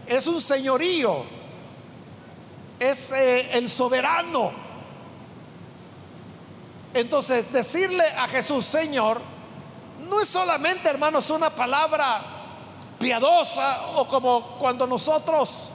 es 0.06 0.26
un 0.26 0.40
señorío, 0.40 1.24
es 2.78 3.12
eh, 3.12 3.56
el 3.56 3.68
soberano. 3.68 4.52
Entonces, 6.92 7.52
decirle 7.52 8.04
a 8.16 8.28
Jesús, 8.28 8.64
Señor, 8.64 9.20
no 10.08 10.20
es 10.20 10.28
solamente, 10.28 10.88
hermanos, 10.88 11.30
una 11.30 11.50
palabra 11.50 12.22
piadosa 12.98 13.88
o 13.96 14.06
como 14.06 14.56
cuando 14.58 14.86
nosotros, 14.86 15.70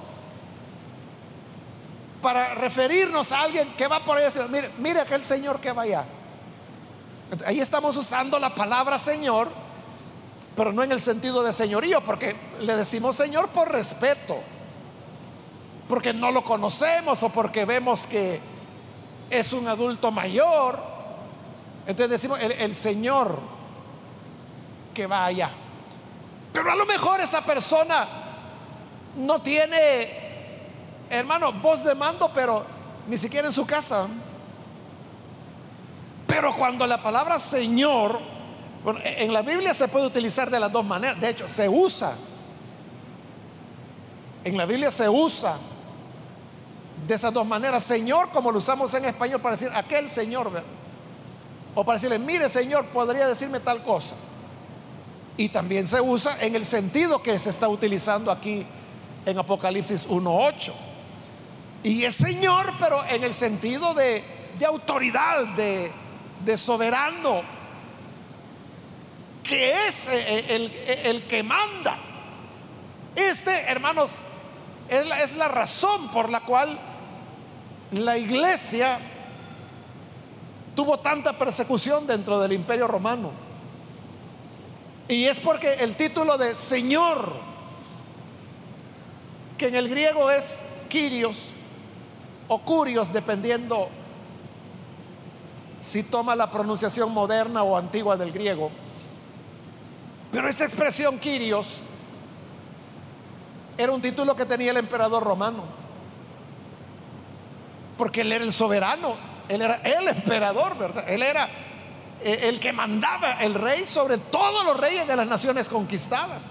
para 2.22 2.56
referirnos 2.56 3.32
a 3.32 3.42
alguien 3.42 3.74
que 3.76 3.88
va 3.88 4.00
por 4.00 4.18
ahí, 4.18 4.26
mire, 4.50 4.72
mire 4.78 5.00
aquel 5.02 5.24
Señor 5.24 5.60
que 5.60 5.72
vaya. 5.72 6.06
Ahí 7.46 7.60
estamos 7.60 7.96
usando 7.98 8.40
la 8.40 8.50
palabra 8.50 8.98
Señor 8.98 9.50
pero 10.60 10.74
no 10.74 10.84
en 10.84 10.92
el 10.92 11.00
sentido 11.00 11.42
de 11.42 11.54
señorío, 11.54 12.02
porque 12.02 12.36
le 12.60 12.76
decimos 12.76 13.16
Señor 13.16 13.48
por 13.48 13.72
respeto. 13.72 14.38
porque 15.88 16.14
no 16.14 16.32
lo 16.32 16.44
conocemos 16.44 17.24
o 17.24 17.30
porque 17.30 17.64
vemos 17.64 18.06
que 18.06 18.42
es 19.30 19.54
un 19.54 19.70
adulto 19.70 20.12
mayor. 20.12 20.78
Entonces 21.88 22.10
decimos, 22.10 22.40
el, 22.42 22.76
Señor 22.76 23.40
que 24.94 25.08
va 25.08 25.28
allá. 25.28 25.50
Pero 26.52 26.74
a 26.74 26.76
lo 26.76 26.86
mejor 26.86 27.22
esa 27.22 27.40
persona 27.40 28.06
no 29.16 29.42
tiene, 29.42 30.10
hermano, 31.10 31.54
voz 31.54 31.86
de 31.86 31.96
mando, 31.96 32.30
pero 32.34 32.66
ni 33.08 33.18
siquiera 33.18 33.48
en 33.48 33.54
su 33.54 33.66
casa. 33.66 34.08
Pero 36.28 36.54
cuando 36.54 36.86
la 36.86 37.02
palabra 37.02 37.40
Señor, 37.40 38.39
bueno, 38.84 39.00
en 39.04 39.34
la 39.34 39.42
Biblia 39.42 39.74
se 39.74 39.88
puede 39.88 40.08
utilizar 40.08 40.50
de 40.50 40.60
las 40.60 40.72
dos 40.72 40.86
maneras. 40.86 41.20
De 41.20 41.30
hecho, 41.30 41.48
se 41.48 41.68
usa. 41.68 42.14
En 44.44 44.58
la 44.58 44.66
Biblia 44.66 44.90
se 44.90 45.10
usa 45.10 45.58
de 47.06 47.14
esas 47.14 47.34
dos 47.34 47.46
maneras. 47.46 47.84
Señor, 47.84 48.30
como 48.30 48.52
lo 48.52 48.60
usamos 48.60 48.94
en 48.94 49.06
español 49.06 49.42
para 49.42 49.56
decir 49.56 49.70
aquel 49.74 50.08
Señor. 50.08 50.50
O 51.76 51.84
para 51.84 51.98
decirle, 51.98 52.20
mire 52.20 52.48
Señor, 52.48 52.86
podría 52.86 53.28
decirme 53.28 53.60
tal 53.60 53.84
cosa. 53.84 54.16
Y 55.36 55.50
también 55.50 55.86
se 55.86 56.00
usa 56.00 56.38
en 56.42 56.56
el 56.56 56.66
sentido 56.66 57.22
que 57.22 57.38
se 57.38 57.50
está 57.50 57.68
utilizando 57.68 58.32
aquí 58.32 58.66
en 59.26 59.38
Apocalipsis 59.38 60.08
1.8. 60.08 60.72
Y 61.84 62.04
es 62.04 62.16
Señor, 62.16 62.66
pero 62.80 63.04
en 63.10 63.24
el 63.24 63.34
sentido 63.34 63.94
de, 63.94 64.24
autoridad, 64.66 65.46
de 65.48 66.58
soberano, 66.58 67.59
que 69.44 69.88
es 69.88 70.08
el, 70.08 70.72
el, 71.04 71.24
que 71.24 71.44
manda. 71.44 71.98
Este, 73.16 73.52
hermanos, 73.64 74.20
es 74.90 75.06
la, 75.06 75.24
es 75.24 75.36
la 75.36 75.48
razón 75.48 76.10
por 76.12 76.30
la 76.30 76.42
cual 76.42 76.80
la 77.92 78.18
iglesia 78.18 79.00
tuvo 80.76 81.00
tanta 81.00 81.34
persecución 81.34 82.06
dentro 82.06 82.40
del 82.40 82.54
imperio 82.54 82.88
romano. 82.88 83.32
Y 85.08 85.26
es 85.26 85.40
porque 85.40 85.74
el 85.74 85.96
título 85.96 86.38
de 86.38 86.56
Señor, 86.56 87.34
que 89.58 89.68
en 89.68 89.76
el 89.76 89.90
griego 89.90 90.30
es 90.30 90.62
Kyrios 90.88 91.50
o 92.48 92.60
Curios, 92.60 93.12
dependiendo 93.12 93.90
si 95.80 96.04
toma 96.04 96.36
la 96.36 96.52
pronunciación 96.52 97.12
moderna 97.12 97.64
o 97.64 97.76
antigua 97.76 98.18
del 98.18 98.32
griego. 98.32 98.70
Pero 100.32 100.48
esta 100.48 100.66
expresión 100.66 101.18
Kyrios 101.18 101.82
era 103.78 103.92
un 103.92 104.02
título 104.02 104.36
que 104.36 104.46
tenía 104.46 104.72
el 104.72 104.78
emperador 104.78 105.24
romano. 105.24 105.64
Porque 107.98 108.22
él 108.22 108.32
era 108.32 108.44
el 108.44 108.54
soberano, 108.54 109.16
él 109.48 109.62
era 109.62 109.76
el 109.84 110.08
emperador, 110.08 110.78
¿verdad? 110.78 111.04
Él 111.10 111.24
era 111.24 111.48
eh, 112.22 112.42
el 112.44 112.60
que 112.60 112.72
mandaba, 112.72 113.42
el 113.42 113.54
rey 113.56 113.86
sobre 113.86 114.18
todos 114.18 114.66
los 114.66 114.78
reyes 114.78 115.08
de 115.08 115.16
las 115.16 115.28
naciones 115.28 115.68
conquistadas. 115.68 116.48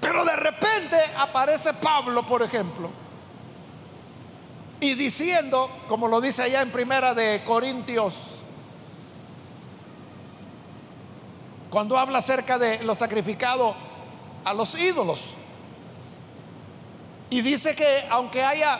Pero 0.00 0.24
de 0.24 0.36
repente 0.36 0.96
aparece 1.18 1.74
Pablo, 1.74 2.24
por 2.24 2.42
ejemplo, 2.42 2.90
y 4.80 4.94
diciendo, 4.94 5.68
como 5.88 6.06
lo 6.06 6.20
dice 6.20 6.42
allá 6.42 6.62
en 6.62 6.70
primera 6.70 7.12
de 7.14 7.42
Corintios, 7.44 8.37
cuando 11.70 11.98
habla 11.98 12.18
acerca 12.18 12.58
de 12.58 12.82
lo 12.84 12.94
sacrificado 12.94 13.74
a 14.44 14.54
los 14.54 14.78
ídolos, 14.78 15.34
y 17.30 17.42
dice 17.42 17.74
que 17.74 18.04
aunque 18.08 18.42
haya 18.42 18.78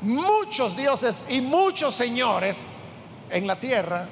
muchos 0.00 0.76
dioses 0.76 1.24
y 1.28 1.40
muchos 1.40 1.94
señores 1.94 2.78
en 3.30 3.46
la 3.46 3.60
tierra, 3.60 4.08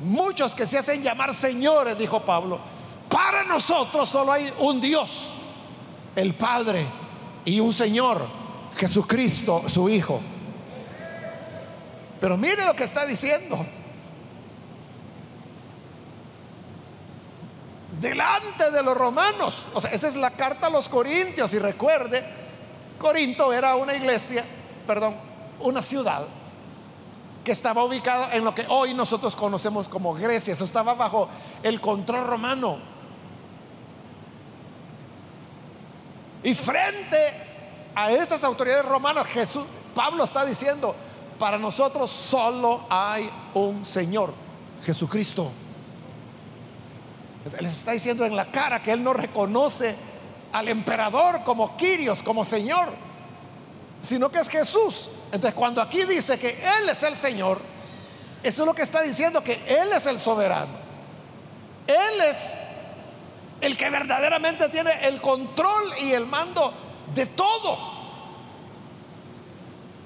muchos 0.00 0.54
que 0.54 0.66
se 0.66 0.78
hacen 0.78 1.02
llamar 1.02 1.34
señores, 1.34 1.98
dijo 1.98 2.20
Pablo, 2.20 2.60
para 3.08 3.44
nosotros 3.44 4.08
solo 4.08 4.32
hay 4.32 4.52
un 4.58 4.80
Dios, 4.80 5.28
el 6.14 6.34
Padre, 6.34 6.86
y 7.44 7.60
un 7.60 7.72
Señor, 7.72 8.26
Jesucristo, 8.76 9.64
su 9.68 9.88
Hijo. 9.88 10.20
Pero 12.20 12.36
mire 12.36 12.64
lo 12.64 12.74
que 12.74 12.84
está 12.84 13.04
diciendo. 13.04 13.64
Delante 18.00 18.70
de 18.70 18.82
los 18.82 18.96
romanos. 18.96 19.66
O 19.74 19.80
sea, 19.80 19.90
esa 19.90 20.08
es 20.08 20.16
la 20.16 20.30
carta 20.30 20.66
a 20.66 20.70
los 20.70 20.88
corintios. 20.88 21.52
Y 21.54 21.58
recuerde, 21.58 22.24
Corinto 22.98 23.52
era 23.52 23.76
una 23.76 23.94
iglesia, 23.94 24.44
perdón, 24.86 25.14
una 25.60 25.82
ciudad 25.82 26.24
que 27.44 27.52
estaba 27.52 27.84
ubicada 27.84 28.34
en 28.34 28.44
lo 28.44 28.54
que 28.54 28.64
hoy 28.68 28.94
nosotros 28.94 29.36
conocemos 29.36 29.88
como 29.88 30.14
Grecia. 30.14 30.52
Eso 30.52 30.64
estaba 30.64 30.94
bajo 30.94 31.28
el 31.62 31.80
control 31.80 32.26
romano. 32.26 32.78
Y 36.42 36.54
frente 36.54 37.16
a 37.94 38.10
estas 38.10 38.44
autoridades 38.44 38.84
romanas, 38.84 39.26
Jesús, 39.26 39.64
Pablo 39.94 40.24
está 40.24 40.44
diciendo, 40.44 40.94
para 41.38 41.58
nosotros 41.58 42.10
solo 42.10 42.82
hay 42.88 43.30
un 43.54 43.84
Señor, 43.84 44.32
Jesucristo. 44.82 45.50
Les 47.60 47.72
está 47.72 47.92
diciendo 47.92 48.24
en 48.24 48.34
la 48.34 48.46
cara 48.46 48.82
que 48.82 48.92
Él 48.92 49.02
no 49.02 49.12
reconoce 49.12 49.94
al 50.52 50.68
emperador 50.68 51.42
como 51.44 51.76
Quirios, 51.76 52.22
como 52.22 52.44
Señor, 52.44 52.88
sino 54.00 54.30
que 54.30 54.38
es 54.38 54.48
Jesús. 54.48 55.10
Entonces 55.26 55.54
cuando 55.54 55.82
aquí 55.82 56.04
dice 56.04 56.38
que 56.38 56.50
Él 56.50 56.88
es 56.88 57.02
el 57.02 57.16
Señor, 57.16 57.60
eso 58.42 58.62
es 58.62 58.66
lo 58.66 58.74
que 58.74 58.82
está 58.82 59.02
diciendo, 59.02 59.42
que 59.42 59.60
Él 59.66 59.92
es 59.92 60.06
el 60.06 60.18
soberano. 60.20 60.84
Él 61.86 62.20
es 62.28 62.60
el 63.60 63.76
que 63.76 63.90
verdaderamente 63.90 64.68
tiene 64.68 64.90
el 65.06 65.20
control 65.20 65.92
y 66.02 66.12
el 66.12 66.26
mando 66.26 66.72
de 67.14 67.26
todo. 67.26 67.94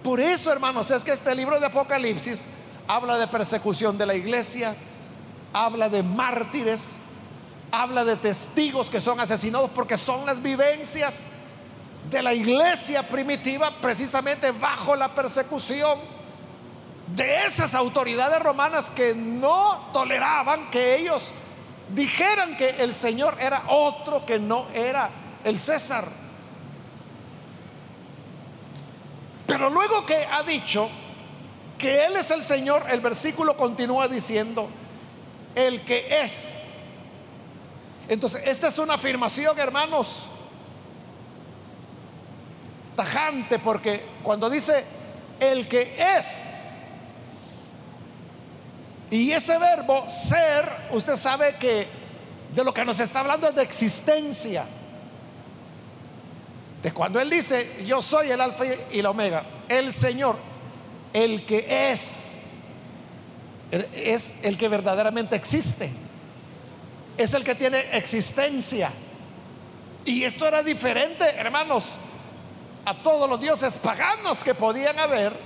Por 0.03 0.20
eso, 0.20 0.53
hermanos, 0.53 0.90
es 0.90 1.05
que 1.05 1.12
este 1.12 1.35
libro 1.35 1.59
de 1.59 1.66
Apocalipsis 1.66 2.46
habla 2.87 3.18
de 3.18 3.27
persecución 3.27 3.98
de 3.98 4.07
la 4.07 4.14
iglesia, 4.14 4.74
habla 5.53 5.88
de 5.88 6.03
mártires, 6.03 7.01
habla 7.70 8.04
de 8.04 8.16
testigos 8.16 8.88
que 8.90 9.00
son 9.00 9.20
asesinados 9.20 9.70
porque 9.70 9.96
son 9.96 10.24
las 10.26 10.42
vivencias 10.42 11.24
de 12.11 12.22
la 12.22 12.33
iglesia 12.33 13.02
primitiva 13.02 13.70
precisamente 13.81 14.50
bajo 14.52 14.96
la 14.96 15.14
persecución 15.14 15.98
de 17.14 17.46
esas 17.46 17.74
autoridades 17.74 18.38
romanas 18.40 18.90
que 18.90 19.14
no 19.14 19.90
toleraban 19.92 20.70
que 20.70 20.96
ellos 20.96 21.33
dijeran 21.94 22.57
que 22.57 22.70
el 22.81 22.92
Señor 22.92 23.37
era 23.40 23.62
otro 23.68 24.24
que 24.24 24.38
no 24.38 24.66
era 24.74 25.11
el 25.44 25.59
César. 25.59 26.07
Pero 29.46 29.70
luego 29.70 30.04
que 30.04 30.26
ha 30.31 30.42
dicho 30.42 30.88
que 31.78 32.04
Él 32.04 32.16
es 32.16 32.31
el 32.31 32.42
Señor, 32.42 32.85
el 32.90 33.00
versículo 33.00 33.57
continúa 33.57 34.09
diciendo, 34.09 34.68
el 35.54 35.83
que 35.85 36.07
es. 36.22 36.67
Entonces, 38.09 38.42
esta 38.47 38.68
es 38.68 38.79
una 38.79 38.94
afirmación, 38.94 39.59
hermanos, 39.59 40.25
tajante, 42.97 43.59
porque 43.59 44.03
cuando 44.23 44.49
dice 44.49 44.85
el 45.38 45.68
que 45.68 45.94
es, 46.16 46.81
y 49.11 49.31
ese 49.31 49.59
verbo 49.59 50.09
ser, 50.09 50.68
usted 50.90 51.16
sabe 51.16 51.57
que 51.57 51.87
de 52.55 52.64
lo 52.64 52.75
que 52.75 52.85
nos 52.85 53.01
está 53.01 53.21
hablando 53.21 53.49
es 53.49 53.55
de 53.55 53.62
existencia. 53.62 54.64
De 56.83 56.92
cuando 56.92 57.21
Él 57.21 57.31
dice, 57.31 57.85
yo 57.87 58.03
soy 58.03 58.31
el 58.31 58.40
alfa 58.40 58.64
y 58.90 59.03
la 59.03 59.11
omega, 59.11 59.44
el 59.68 59.92
Señor, 59.92 60.37
el 61.12 61.44
que 61.44 61.90
es, 61.92 62.51
es 63.71 64.44
el 64.44 64.57
que 64.57 64.68
verdaderamente 64.68 65.37
existe, 65.37 65.90
es 67.18 67.35
el 67.35 67.44
que 67.44 67.54
tiene 67.54 67.81
existencia. 67.92 68.90
Y 70.04 70.24
esto 70.24 70.46
era 70.46 70.62
diferente, 70.62 71.24
hermanos, 71.37 71.96
a 72.85 72.94
todos 72.94 73.28
los 73.28 73.40
dioses 73.40 73.76
paganos 73.78 74.42
que 74.42 74.54
podían 74.54 74.98
haber, 74.98 75.37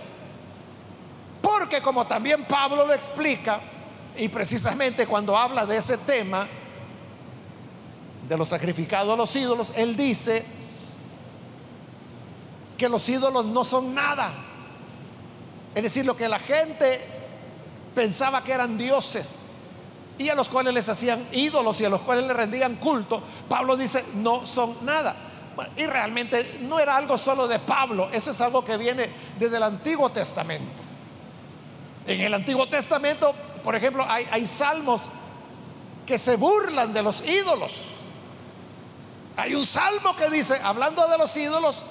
porque 1.41 1.81
como 1.81 2.07
también 2.07 2.45
Pablo 2.45 2.87
lo 2.87 2.93
explica, 2.93 3.61
y 4.17 4.29
precisamente 4.29 5.07
cuando 5.07 5.37
habla 5.37 5.67
de 5.67 5.79
ese 5.79 5.97
tema, 5.99 6.47
de 8.29 8.37
los 8.37 8.49
sacrificados 8.51 9.15
a 9.15 9.17
los 9.17 9.35
ídolos, 9.35 9.73
él 9.75 9.97
dice, 9.97 10.45
que 12.83 12.89
los 12.89 13.09
ídolos 13.09 13.47
no 13.47 13.65
son 13.65 13.95
nada. 13.95 14.33
Es 15.75 15.83
decir, 15.83 16.05
lo 16.05 16.17
que 16.17 16.29
la 16.29 16.39
gente 16.39 17.01
pensaba 17.95 18.43
que 18.43 18.53
eran 18.53 18.77
dioses 18.77 19.47
y 20.19 20.29
a 20.29 20.35
los 20.35 20.49
cuales 20.49 20.75
les 20.75 20.89
hacían 20.89 21.27
ídolos 21.33 21.81
y 21.81 21.85
a 21.85 21.89
los 21.89 22.01
cuales 22.03 22.27
le 22.27 22.33
rendían 22.33 22.77
culto, 22.77 23.23
Pablo 23.49 23.77
dice, 23.77 24.05
no 24.15 24.47
son 24.47 24.77
nada. 24.83 25.15
Y 25.77 25.87
realmente 25.87 26.59
no 26.63 26.79
era 26.81 26.97
algo 26.97 27.19
solo 27.19 27.47
de 27.47 27.59
Pablo, 27.59 28.09
eso 28.13 28.31
es 28.31 28.41
algo 28.41 28.65
que 28.65 28.77
viene 28.77 29.11
desde 29.39 29.57
el 29.57 29.63
Antiguo 29.63 30.11
Testamento. 30.11 30.71
En 32.07 32.21
el 32.21 32.35
Antiguo 32.35 32.67
Testamento, 32.69 33.35
por 33.63 33.77
ejemplo, 33.77 34.05
hay, 34.09 34.27
hay 34.31 34.47
salmos 34.47 35.09
que 36.07 36.19
se 36.19 36.37
burlan 36.37 36.93
de 36.93 37.03
los 37.03 37.27
ídolos. 37.29 37.85
Hay 39.37 39.55
un 39.55 39.65
salmo 39.65 40.15
que 40.17 40.29
dice, 40.31 40.59
hablando 40.63 41.07
de 41.09 41.19
los 41.19 41.37
ídolos, 41.37 41.83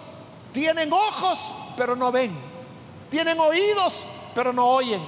tienen 0.52 0.92
ojos, 0.92 1.54
pero 1.78 1.96
no 1.96 2.12
ven. 2.12 2.36
Tienen 3.10 3.40
oídos, 3.40 4.06
pero 4.36 4.54
no 4.54 4.68
oyen. 4.68 5.02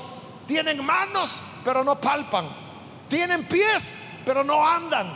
Tienen 0.47 0.83
manos, 0.85 1.39
pero 1.63 1.83
no 1.83 1.99
palpan. 1.99 2.62
Tienen 3.13 3.43
pies, 3.43 3.95
pero 4.25 4.43
no 4.43 4.67
andan. 4.67 5.07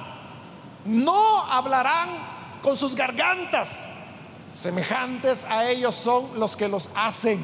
No 0.86 1.42
hablarán 1.52 2.10
con 2.62 2.78
sus 2.78 2.94
gargantas. 2.94 3.88
Semejantes 4.52 5.46
a 5.46 5.68
ellos 5.68 5.96
son 5.96 6.40
los 6.40 6.56
que 6.56 6.68
los 6.68 6.90
hacen. 6.94 7.40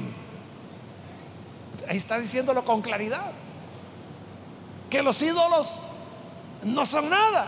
Ahí 1.89 1.98
está 1.98 2.20
diciéndolo 2.20 2.63
con 2.63 2.84
claridad. 2.84 3.32
Que 4.92 5.02
los 5.02 5.20
ídolos 5.24 5.80
no 6.62 6.86
son 6.86 7.10
nada. 7.10 7.48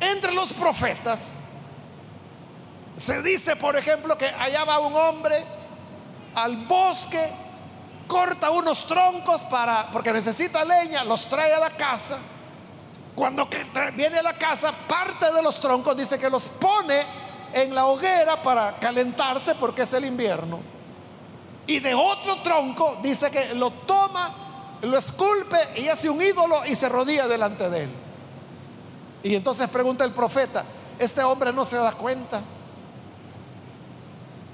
Entre 0.00 0.32
los 0.32 0.52
profetas 0.54 1.36
se 2.96 3.22
dice, 3.22 3.54
por 3.54 3.76
ejemplo, 3.76 4.18
que 4.18 4.26
allá 4.26 4.64
va 4.64 4.80
un 4.80 4.96
hombre 4.96 5.44
al 6.34 6.66
bosque, 6.66 7.30
corta 8.08 8.50
unos 8.50 8.86
troncos 8.86 9.44
para 9.44 9.86
porque 9.92 10.12
necesita 10.12 10.64
leña, 10.64 11.04
los 11.04 11.26
trae 11.26 11.52
a 11.54 11.60
la 11.60 11.70
casa. 11.70 12.18
Cuando 13.14 13.48
viene 13.94 14.18
a 14.18 14.22
la 14.22 14.32
casa, 14.32 14.72
parte 14.72 15.32
de 15.32 15.42
los 15.42 15.60
troncos 15.60 15.96
dice 15.96 16.18
que 16.18 16.30
los 16.30 16.48
pone 16.48 17.02
en 17.52 17.74
la 17.74 17.86
hoguera 17.86 18.36
para 18.42 18.76
calentarse 18.78 19.54
porque 19.54 19.82
es 19.82 19.92
el 19.92 20.04
invierno. 20.04 20.60
Y 21.66 21.80
de 21.80 21.94
otro 21.94 22.40
tronco 22.42 22.98
dice 23.02 23.30
que 23.30 23.54
lo 23.54 23.70
toma, 23.70 24.78
lo 24.82 24.96
esculpe 24.96 25.58
y 25.76 25.88
hace 25.88 26.08
un 26.08 26.22
ídolo 26.22 26.64
y 26.66 26.74
se 26.74 26.88
rodilla 26.88 27.28
delante 27.28 27.68
de 27.68 27.84
él. 27.84 27.90
Y 29.22 29.34
entonces 29.34 29.68
pregunta 29.68 30.04
el 30.04 30.12
profeta, 30.12 30.64
este 30.98 31.22
hombre 31.22 31.52
no 31.52 31.64
se 31.64 31.76
da 31.76 31.92
cuenta 31.92 32.40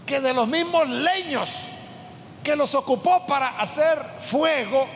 que 0.07 0.21
de 0.21 0.35
los 0.35 0.49
mismos 0.49 0.89
leños 0.89 1.69
que 2.45 2.55
los 2.55 2.75
ocupó 2.75 3.27
para 3.27 3.59
hacer 3.59 3.99
fuego, 4.21 4.87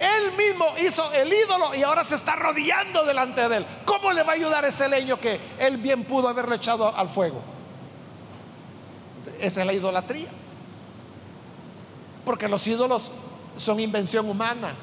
él 0.00 0.32
mismo 0.36 0.66
hizo 0.84 1.10
el 1.12 1.32
ídolo 1.32 1.74
y 1.74 1.82
ahora 1.82 2.02
se 2.02 2.16
está 2.16 2.32
arrodillando 2.32 3.04
delante 3.04 3.48
de 3.48 3.58
él. 3.58 3.66
¿Cómo 3.84 4.12
le 4.12 4.22
va 4.22 4.32
a 4.32 4.34
ayudar 4.34 4.64
ese 4.64 4.88
leño 4.88 5.20
que 5.20 5.38
él 5.58 5.76
bien 5.76 6.04
pudo 6.04 6.28
haberle 6.28 6.56
echado 6.56 6.94
al 6.94 7.08
fuego? 7.08 7.40
Esa 9.38 9.60
es 9.60 9.66
la 9.66 9.72
idolatría. 9.72 10.28
Porque 12.24 12.48
los 12.48 12.66
ídolos 12.66 13.12
son 13.56 13.78
invención 13.78 14.28
humana. 14.28 14.74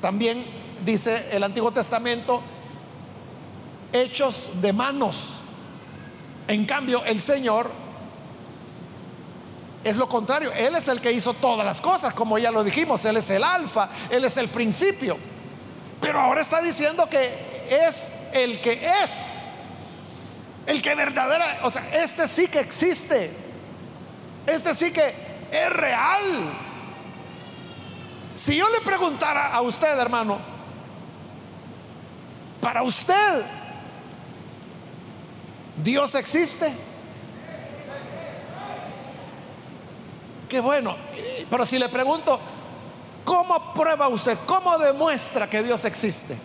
También 0.00 0.44
dice 0.84 1.28
el 1.32 1.42
Antiguo 1.42 1.70
Testamento, 1.72 2.40
hechos 3.92 4.50
de 4.60 4.72
manos. 4.72 5.34
En 6.48 6.64
cambio, 6.64 7.04
el 7.04 7.20
Señor 7.20 7.81
es 9.84 9.96
lo 9.96 10.08
contrario. 10.08 10.52
Él 10.52 10.74
es 10.74 10.88
el 10.88 11.00
que 11.00 11.12
hizo 11.12 11.34
todas 11.34 11.64
las 11.64 11.80
cosas, 11.80 12.14
como 12.14 12.38
ya 12.38 12.50
lo 12.50 12.64
dijimos. 12.64 13.04
Él 13.04 13.16
es 13.16 13.30
el 13.30 13.44
alfa, 13.44 13.88
Él 14.10 14.24
es 14.24 14.36
el 14.36 14.48
principio. 14.48 15.16
Pero 16.00 16.20
ahora 16.20 16.40
está 16.40 16.60
diciendo 16.60 17.08
que 17.08 17.68
es 17.70 18.12
el 18.32 18.60
que 18.60 18.80
es. 19.02 19.50
El 20.66 20.80
que 20.80 20.94
verdadera, 20.94 21.60
o 21.64 21.70
sea, 21.70 21.84
este 21.92 22.28
sí 22.28 22.48
que 22.48 22.60
existe. 22.60 23.30
Este 24.46 24.74
sí 24.74 24.92
que 24.92 25.14
es 25.50 25.70
real. 25.70 26.52
Si 28.34 28.56
yo 28.56 28.68
le 28.70 28.80
preguntara 28.80 29.48
a 29.48 29.60
usted, 29.60 29.98
hermano, 29.98 30.38
para 32.60 32.82
usted, 32.82 33.44
¿Dios 35.82 36.14
existe? 36.14 36.72
Qué 40.52 40.60
bueno. 40.60 40.94
Pero 41.48 41.64
si 41.64 41.78
le 41.78 41.88
pregunto, 41.88 42.38
¿cómo 43.24 43.72
prueba 43.72 44.08
usted? 44.08 44.36
¿Cómo 44.44 44.76
demuestra 44.76 45.48
que 45.48 45.62
Dios 45.62 45.82
existe? 45.86 46.36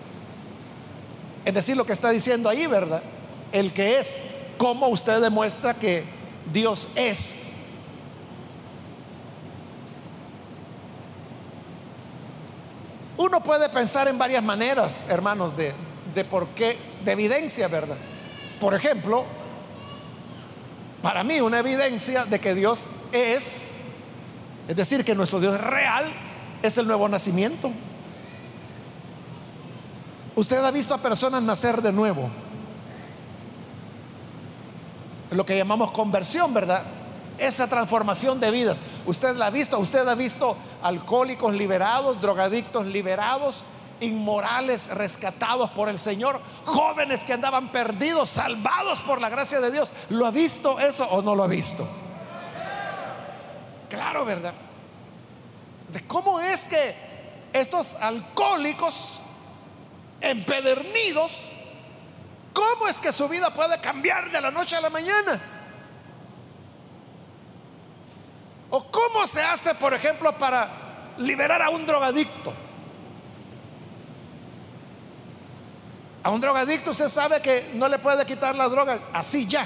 Es 1.43 1.53
decir, 1.53 1.75
lo 1.75 1.85
que 1.85 1.91
está 1.91 2.09
diciendo 2.09 2.47
ahí, 2.47 2.67
¿verdad? 2.67 3.03
El 3.51 3.73
que 3.73 3.99
es. 3.99 4.17
¿Cómo 4.57 4.87
usted 4.87 5.19
demuestra 5.19 5.73
que 5.73 6.05
Dios 6.53 6.87
es? 6.95 7.57
Uno 13.17 13.43
puede 13.43 13.67
pensar 13.67 14.07
en 14.07 14.17
varias 14.17 14.41
maneras, 14.41 15.07
hermanos, 15.09 15.57
de, 15.57 15.73
de 16.15 16.23
por 16.23 16.47
qué, 16.55 16.77
de 17.03 17.11
evidencia, 17.11 17.67
¿verdad? 17.67 17.97
Por 18.61 18.73
ejemplo, 18.73 19.25
para 21.01 21.25
mí 21.25 21.41
una 21.41 21.59
evidencia 21.59 22.23
de 22.23 22.39
que 22.39 22.55
Dios 22.55 22.89
es 23.11 23.76
es 24.67 24.75
decir, 24.75 25.05
que 25.05 25.15
nuestro 25.15 25.39
Dios 25.39 25.59
real 25.59 26.11
es 26.61 26.77
el 26.77 26.87
nuevo 26.87 27.07
nacimiento. 27.07 27.71
Usted 30.35 30.63
ha 30.63 30.71
visto 30.71 30.93
a 30.93 30.97
personas 30.99 31.41
nacer 31.41 31.81
de 31.81 31.91
nuevo. 31.91 32.29
Lo 35.31 35.45
que 35.45 35.57
llamamos 35.57 35.91
conversión, 35.91 36.53
¿verdad? 36.53 36.83
Esa 37.37 37.67
transformación 37.67 38.39
de 38.39 38.51
vidas. 38.51 38.77
Usted 39.05 39.35
la 39.35 39.47
ha 39.47 39.49
visto, 39.49 39.79
usted 39.79 40.07
ha 40.07 40.15
visto 40.15 40.57
alcohólicos 40.81 41.53
liberados, 41.55 42.21
drogadictos 42.21 42.85
liberados, 42.87 43.63
inmorales 43.99 44.89
rescatados 44.89 45.69
por 45.71 45.89
el 45.89 45.97
Señor, 45.97 46.39
jóvenes 46.65 47.23
que 47.23 47.33
andaban 47.33 47.71
perdidos, 47.71 48.29
salvados 48.29 49.01
por 49.01 49.21
la 49.21 49.29
gracia 49.29 49.59
de 49.59 49.71
Dios. 49.71 49.91
¿Lo 50.09 50.25
ha 50.25 50.31
visto 50.31 50.79
eso 50.79 51.05
o 51.05 51.21
no 51.21 51.35
lo 51.35 51.43
ha 51.43 51.47
visto? 51.47 51.87
Claro, 53.89 54.25
¿verdad? 54.25 54.53
De 55.89 56.05
cómo 56.05 56.39
es 56.39 56.65
que 56.65 56.95
estos 57.53 57.95
alcohólicos 57.95 59.21
empedernidos, 60.19 61.49
¿cómo 62.53 62.87
es 62.87 62.99
que 62.99 63.11
su 63.11 63.27
vida 63.29 63.53
puede 63.53 63.79
cambiar 63.79 64.31
de 64.31 64.41
la 64.41 64.51
noche 64.51 64.75
a 64.75 64.81
la 64.81 64.89
mañana? 64.89 65.39
¿O 68.69 68.83
cómo 68.91 69.25
se 69.27 69.41
hace, 69.41 69.75
por 69.75 69.93
ejemplo, 69.93 70.37
para 70.37 70.69
liberar 71.17 71.61
a 71.61 71.69
un 71.69 71.85
drogadicto? 71.85 72.53
A 76.23 76.29
un 76.29 76.41
drogadicto 76.41 76.91
usted 76.91 77.07
sabe 77.07 77.41
que 77.41 77.71
no 77.75 77.87
le 77.87 77.99
puede 77.99 78.25
quitar 78.25 78.53
la 78.53 78.67
droga 78.67 78.99
así 79.13 79.47
ya. 79.47 79.65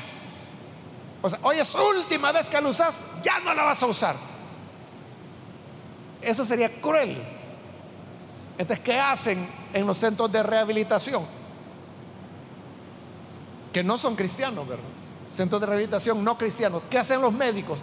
O 1.22 1.30
sea, 1.30 1.40
hoy 1.44 1.60
es 1.60 1.74
última 1.76 2.32
vez 2.32 2.50
que 2.50 2.60
la 2.60 2.68
usas, 2.68 3.06
ya 3.24 3.40
no 3.40 3.54
la 3.54 3.64
vas 3.64 3.82
a 3.84 3.86
usar. 3.86 4.16
Eso 6.22 6.46
sería 6.46 6.70
cruel. 6.82 7.18
Entonces, 8.58 8.84
¿qué 8.84 9.00
hacen 9.00 9.48
en 9.74 9.86
los 9.86 9.98
centros 9.98 10.32
de 10.32 10.42
rehabilitación? 10.44 11.24
Que 13.72 13.84
no 13.84 13.98
son 13.98 14.16
cristianos, 14.16 14.68
¿verdad? 14.68 14.84
Centros 15.30 15.62
de 15.62 15.68
rehabilitación 15.68 16.24
no 16.24 16.38
cristianos. 16.38 16.84
¿Qué 16.90 16.98
hacen 16.98 17.22
los 17.22 17.34
médicos? 17.34 17.80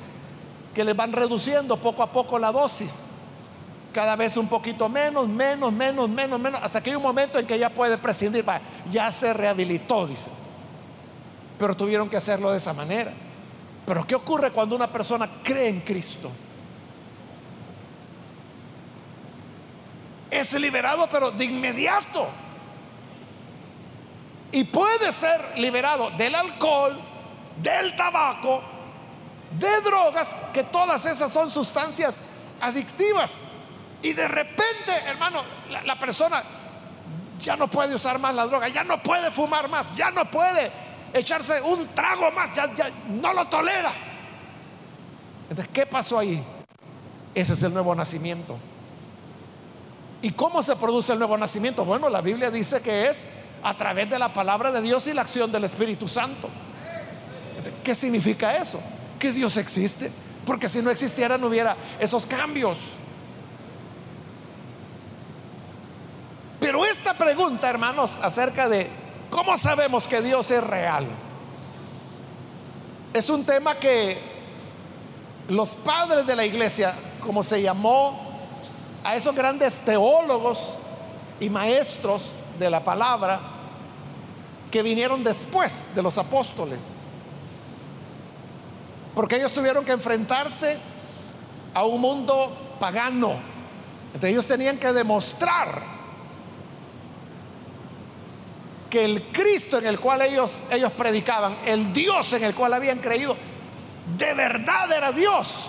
Que 0.75 0.85
les 0.85 0.95
van 0.95 1.13
reduciendo 1.13 1.77
poco 1.77 2.03
a 2.03 2.13
poco 2.13 2.39
la 2.39 2.53
dosis. 2.53 3.11
Cada 3.93 4.17
vez 4.17 4.37
un 4.37 4.49
poquito 4.49 4.89
menos, 4.89 5.27
menos, 5.29 5.73
menos, 5.73 6.09
menos, 6.09 6.39
menos, 6.39 6.61
hasta 6.63 6.83
que 6.83 6.91
hay 6.91 6.97
un 6.97 7.03
momento 7.03 7.39
en 7.39 7.47
que 7.47 7.59
ya 7.59 7.71
puede 7.71 7.99
prescindir. 7.99 8.45
Ya 8.91 9.11
se 9.11 9.33
rehabilitó, 9.33 10.07
dice. 10.07 10.31
Pero 11.59 11.77
tuvieron 11.77 12.09
que 12.09 12.17
hacerlo 12.17 12.51
de 12.51 12.59
esa 12.59 12.73
manera. 12.73 13.13
Pero 13.89 14.07
¿qué 14.07 14.15
ocurre 14.15 14.51
cuando 14.51 14.77
una 14.77 14.87
persona 14.87 15.27
cree 15.43 15.69
en 15.69 15.81
Cristo? 15.81 16.31
Es 20.31 20.53
liberado, 20.53 21.09
pero 21.11 21.31
de 21.31 21.47
inmediato. 21.47 22.29
Y 24.53 24.65
puede 24.65 25.11
ser 25.11 25.57
liberado 25.57 26.11
del 26.19 26.35
alcohol, 26.35 27.01
del 27.63 27.97
tabaco, 27.97 28.61
de 29.59 29.81
drogas, 29.81 30.37
que 30.53 30.65
todas 30.65 31.07
esas 31.07 31.33
son 31.33 31.51
sustancias 31.51 32.21
adictivas. 32.61 33.47
Y 34.03 34.13
de 34.13 34.29
repente, 34.29 34.93
hermano, 35.07 35.43
la, 35.87 35.99
persona 35.99 36.43
ya 37.39 37.57
no 37.57 37.69
puede 37.69 37.95
usar 37.95 38.19
más 38.19 38.35
la 38.35 38.45
droga, 38.45 38.69
ya 38.69 38.85
no 38.85 39.03
puede 39.03 39.31
fumar 39.31 39.67
más, 39.71 39.97
ya 39.97 40.11
no 40.11 40.31
puede 40.31 40.71
echarse 41.13 41.61
un 41.63 41.87
trago 41.89 42.31
más, 42.33 42.51
ya, 42.55 42.91
no 43.11 43.33
lo 43.33 43.47
tolera. 43.47 43.93
Entonces, 45.49 45.69
¿qué 45.73 45.87
pasó 45.87 46.19
ahí? 46.19 46.43
Ese 47.35 47.53
es 47.53 47.63
el 47.63 47.73
nuevo 47.73 47.95
nacimiento. 47.95 48.59
¿Y 50.21 50.33
cómo 50.33 50.63
se 50.63 50.75
produce 50.77 51.13
el 51.13 51.19
nuevo 51.19 51.39
nacimiento? 51.39 51.85
Bueno, 51.85 52.09
la 52.09 52.21
Biblia 52.21 52.51
dice 52.51 52.81
que 52.81 53.07
es 53.07 53.25
a 53.63 53.75
través 53.75 54.11
de 54.11 54.19
la 54.19 54.33
palabra 54.33 54.73
de 54.73 54.83
Dios 54.83 55.07
y 55.07 55.15
la 55.15 55.23
acción 55.23 55.51
del 55.53 55.65
Espíritu 55.65 56.09
Santo. 56.09 56.49
¿Qué 57.85 57.95
significa 57.95 58.57
eso? 58.57 58.81
Que 59.19 59.33
Dios 59.33 59.57
existe, 59.57 60.11
porque 60.45 60.69
si 60.69 60.83
no 60.83 60.91
existiera 60.91 61.39
no 61.39 61.47
hubiera 61.47 61.77
esos 62.01 62.27
cambios. 62.27 62.79
Pero 66.61 66.85
esta 66.85 67.15
pregunta, 67.15 67.69
hermanos, 67.71 68.19
acerca 68.23 68.69
de 68.69 68.89
cómo 69.31 69.57
sabemos 69.57 70.09
que 70.09 70.23
Dios 70.23 70.51
es 70.51 70.63
real, 70.63 71.07
es 73.13 73.31
un 73.31 73.45
tema 73.45 73.75
que 73.75 74.19
los 75.49 75.75
padres 75.75 76.27
de 76.27 76.37
la 76.37 76.45
iglesia, 76.45 76.95
como 77.21 77.43
se 77.43 77.63
llamó 77.63 78.21
a 79.03 79.17
esos 79.17 79.35
grandes 79.35 79.81
teólogos 79.81 80.75
y 81.41 81.49
maestros 81.49 82.33
de 82.59 82.69
la 82.69 82.85
palabra, 82.85 83.41
que 84.71 84.83
vinieron 84.83 85.25
después 85.25 85.93
de 85.95 86.03
los 86.03 86.19
apóstoles, 86.19 87.05
porque 89.15 89.37
ellos 89.37 89.53
tuvieron 89.53 89.85
que 89.85 89.93
enfrentarse 89.93 90.79
a 91.75 91.85
un 91.85 92.01
mundo 92.01 92.77
pagano. 92.79 93.35
Ellos 94.21 94.47
tenían 94.47 94.79
que 94.79 94.93
demostrar 94.93 95.98
que 98.91 99.05
el 99.05 99.23
Cristo 99.25 99.79
en 99.79 99.87
el 99.87 100.01
cual 100.01 100.23
ellos, 100.23 100.63
ellos 100.71 100.93
predicaban, 100.93 101.57
el 101.67 101.93
Dios 101.93 102.33
en 102.33 102.45
el 102.45 102.55
cual 102.55 102.73
habían 102.73 102.99
creído, 102.99 103.37
de 104.17 104.35
verdad 104.35 104.91
era 104.93 105.13
Dios. 105.13 105.69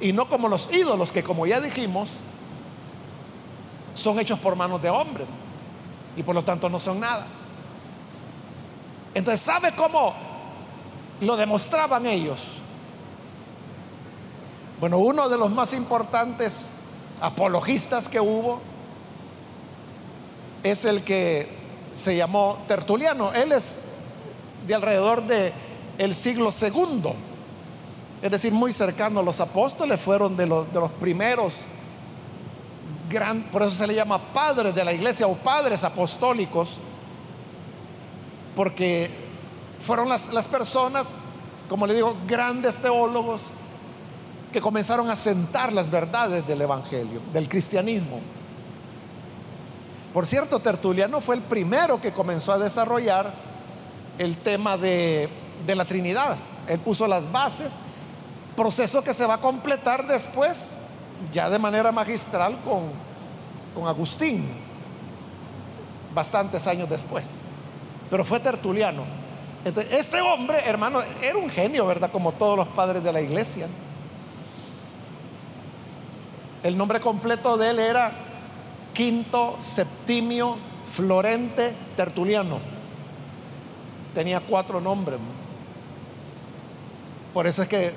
Y 0.00 0.12
no 0.12 0.28
como 0.28 0.48
los 0.48 0.72
ídolos 0.74 1.12
que, 1.12 1.22
como 1.22 1.46
ya 1.46 1.60
dijimos, 1.60 2.10
son 3.94 4.18
hechos 4.18 4.38
por 4.38 4.56
manos 4.56 4.82
de 4.82 4.90
hombres. 4.90 5.26
Y 6.16 6.22
por 6.22 6.34
lo 6.34 6.42
tanto 6.42 6.68
no 6.68 6.78
son 6.78 7.00
nada. 7.00 7.26
Entonces, 9.14 9.40
¿sabe 9.40 9.72
cómo 9.74 10.14
lo 11.20 11.36
demostraban 11.36 12.04
ellos? 12.06 12.40
Bueno, 14.80 14.98
uno 14.98 15.28
de 15.28 15.38
los 15.38 15.50
más 15.52 15.72
importantes 15.72 16.72
apologistas 17.20 18.08
que 18.08 18.20
hubo 18.20 18.60
es 20.62 20.84
el 20.84 21.02
que 21.02 21.55
se 21.96 22.14
llamó 22.14 22.58
Tertuliano. 22.68 23.32
Él 23.32 23.52
es 23.52 23.78
de 24.66 24.74
alrededor 24.74 25.26
de 25.26 25.52
el 25.96 26.14
siglo 26.14 26.52
segundo, 26.52 27.14
es 28.20 28.30
decir, 28.30 28.52
muy 28.52 28.70
cercano 28.70 29.20
a 29.20 29.22
los 29.22 29.40
apóstoles, 29.40 29.98
fueron 29.98 30.36
de 30.36 30.46
los, 30.46 30.70
de 30.72 30.78
los 30.78 30.90
primeros, 30.92 31.62
gran, 33.08 33.44
por 33.44 33.62
eso 33.62 33.70
se 33.70 33.86
le 33.86 33.94
llama 33.94 34.18
padres 34.18 34.74
de 34.74 34.84
la 34.84 34.92
iglesia 34.92 35.26
o 35.26 35.34
padres 35.34 35.84
apostólicos, 35.84 36.76
porque 38.54 39.10
fueron 39.78 40.08
las, 40.08 40.32
las 40.34 40.48
personas, 40.48 41.16
como 41.68 41.86
le 41.86 41.94
digo, 41.94 42.14
grandes 42.26 42.76
teólogos, 42.78 43.40
que 44.52 44.60
comenzaron 44.60 45.10
a 45.10 45.16
sentar 45.16 45.72
las 45.72 45.90
verdades 45.90 46.46
del 46.46 46.60
Evangelio, 46.60 47.20
del 47.32 47.48
cristianismo. 47.48 48.20
Por 50.16 50.24
cierto, 50.24 50.60
Tertuliano 50.60 51.20
fue 51.20 51.34
el 51.34 51.42
primero 51.42 52.00
que 52.00 52.10
comenzó 52.10 52.50
a 52.50 52.58
desarrollar 52.58 53.34
el 54.16 54.38
tema 54.38 54.78
de, 54.78 55.28
la 55.66 55.84
Trinidad. 55.84 56.38
Él 56.66 56.78
puso 56.78 57.06
las 57.06 57.30
bases, 57.30 57.76
proceso 58.56 59.04
que 59.04 59.12
se 59.12 59.26
va 59.26 59.34
a 59.34 59.38
completar 59.42 60.06
después, 60.06 60.78
ya 61.34 61.50
de 61.50 61.58
manera 61.58 61.92
magistral, 61.92 62.56
con, 62.64 63.86
Agustín, 63.86 64.48
bastantes 66.14 66.66
años 66.66 66.88
después. 66.88 67.32
Pero 68.08 68.24
fue 68.24 68.40
Tertuliano. 68.40 69.02
Este 69.90 70.22
hombre, 70.22 70.60
hermano, 70.64 71.02
era 71.20 71.36
un 71.36 71.50
genio, 71.50 71.84
¿verdad? 71.84 72.10
Como 72.10 72.32
todos 72.32 72.56
los 72.56 72.68
padres 72.68 73.04
de 73.04 73.12
la 73.12 73.20
iglesia. 73.20 73.68
El 76.62 76.78
nombre 76.78 77.00
completo 77.00 77.58
de 77.58 77.68
él 77.68 77.78
era 77.80 78.25
Quinto 78.96 79.58
Septimio 79.60 80.56
Florente 80.90 81.74
Tertuliano. 81.96 82.58
Tenía 84.14 84.40
cuatro 84.40 84.80
nombres. 84.80 85.20
Por 87.34 87.46
eso 87.46 87.60
es 87.60 87.68
que 87.68 87.92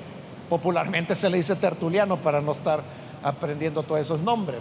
popularmente 0.50 1.16
se 1.16 1.30
le 1.30 1.38
dice 1.38 1.56
Tertuliano 1.56 2.18
para 2.18 2.42
no 2.42 2.52
estar 2.52 2.82
aprendiendo 3.22 3.82
todos 3.82 4.02
esos 4.02 4.20
nombres. 4.20 4.60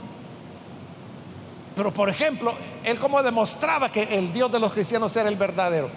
Pero 1.76 1.92
por 1.92 2.08
ejemplo, 2.08 2.54
él 2.86 2.98
como 3.00 3.22
demostraba 3.22 3.92
que 3.92 4.04
el 4.04 4.32
Dios 4.32 4.50
de 4.50 4.62
los 4.62 4.72
cristianos 4.72 5.14
era 5.18 5.28
el 5.28 5.36
verdadero. 5.36 5.90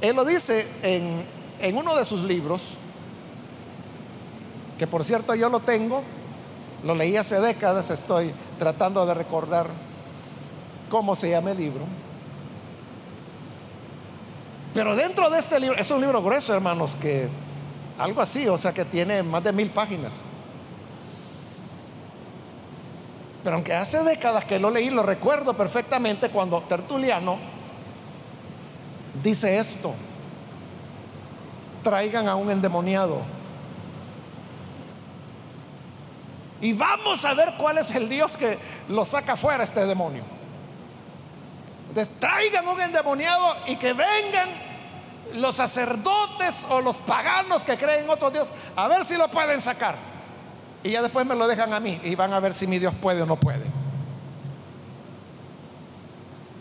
Él 0.00 0.14
lo 0.14 0.24
dice 0.24 0.68
en, 0.84 1.24
en 1.60 1.76
uno 1.76 1.96
de 1.96 2.04
sus 2.04 2.22
libros, 2.22 2.78
que 4.78 4.86
por 4.86 5.04
cierto 5.04 5.34
yo 5.34 5.48
lo 5.48 5.58
tengo, 5.58 6.04
lo 6.84 6.94
leí 6.94 7.16
hace 7.16 7.40
décadas, 7.40 7.90
estoy 7.90 8.32
tratando 8.58 9.04
de 9.06 9.14
recordar 9.14 9.66
cómo 10.90 11.16
se 11.16 11.30
llama 11.30 11.52
el 11.52 11.56
libro. 11.56 11.84
Pero 14.74 14.94
dentro 14.94 15.30
de 15.30 15.38
este 15.38 15.58
libro, 15.58 15.78
es 15.78 15.90
un 15.90 16.02
libro 16.02 16.22
grueso, 16.22 16.52
hermanos, 16.52 16.94
que 16.96 17.28
algo 17.98 18.20
así, 18.20 18.46
o 18.48 18.58
sea 18.58 18.74
que 18.74 18.84
tiene 18.84 19.22
más 19.22 19.42
de 19.42 19.52
mil 19.52 19.70
páginas. 19.70 20.20
Pero 23.42 23.56
aunque 23.56 23.72
hace 23.72 24.02
décadas 24.02 24.44
que 24.44 24.58
lo 24.58 24.70
leí, 24.70 24.90
lo 24.90 25.02
recuerdo 25.02 25.54
perfectamente 25.54 26.28
cuando 26.28 26.60
Tertuliano 26.62 27.38
dice 29.22 29.58
esto, 29.58 29.94
traigan 31.82 32.28
a 32.28 32.34
un 32.34 32.50
endemoniado 32.50 33.20
Y 36.64 36.72
vamos 36.72 37.22
a 37.26 37.34
ver 37.34 37.52
cuál 37.58 37.76
es 37.76 37.94
el 37.94 38.08
Dios 38.08 38.38
que 38.38 38.58
lo 38.88 39.04
saca 39.04 39.36
fuera 39.36 39.62
este 39.62 39.84
demonio. 39.84 40.24
Entonces, 41.90 42.18
traigan 42.18 42.66
un 42.66 42.80
endemoniado 42.80 43.54
y 43.66 43.76
que 43.76 43.92
vengan 43.92 44.48
los 45.34 45.56
sacerdotes 45.56 46.64
o 46.70 46.80
los 46.80 46.96
paganos 46.96 47.64
que 47.64 47.76
creen 47.76 48.04
en 48.04 48.10
otro 48.10 48.30
Dios 48.30 48.50
a 48.76 48.88
ver 48.88 49.04
si 49.04 49.18
lo 49.18 49.28
pueden 49.28 49.60
sacar. 49.60 49.96
Y 50.82 50.92
ya 50.92 51.02
después 51.02 51.26
me 51.26 51.34
lo 51.34 51.46
dejan 51.46 51.74
a 51.74 51.80
mí 51.80 52.00
y 52.02 52.14
van 52.14 52.32
a 52.32 52.40
ver 52.40 52.54
si 52.54 52.66
mi 52.66 52.78
Dios 52.78 52.94
puede 52.94 53.20
o 53.20 53.26
no 53.26 53.36
puede. 53.36 53.66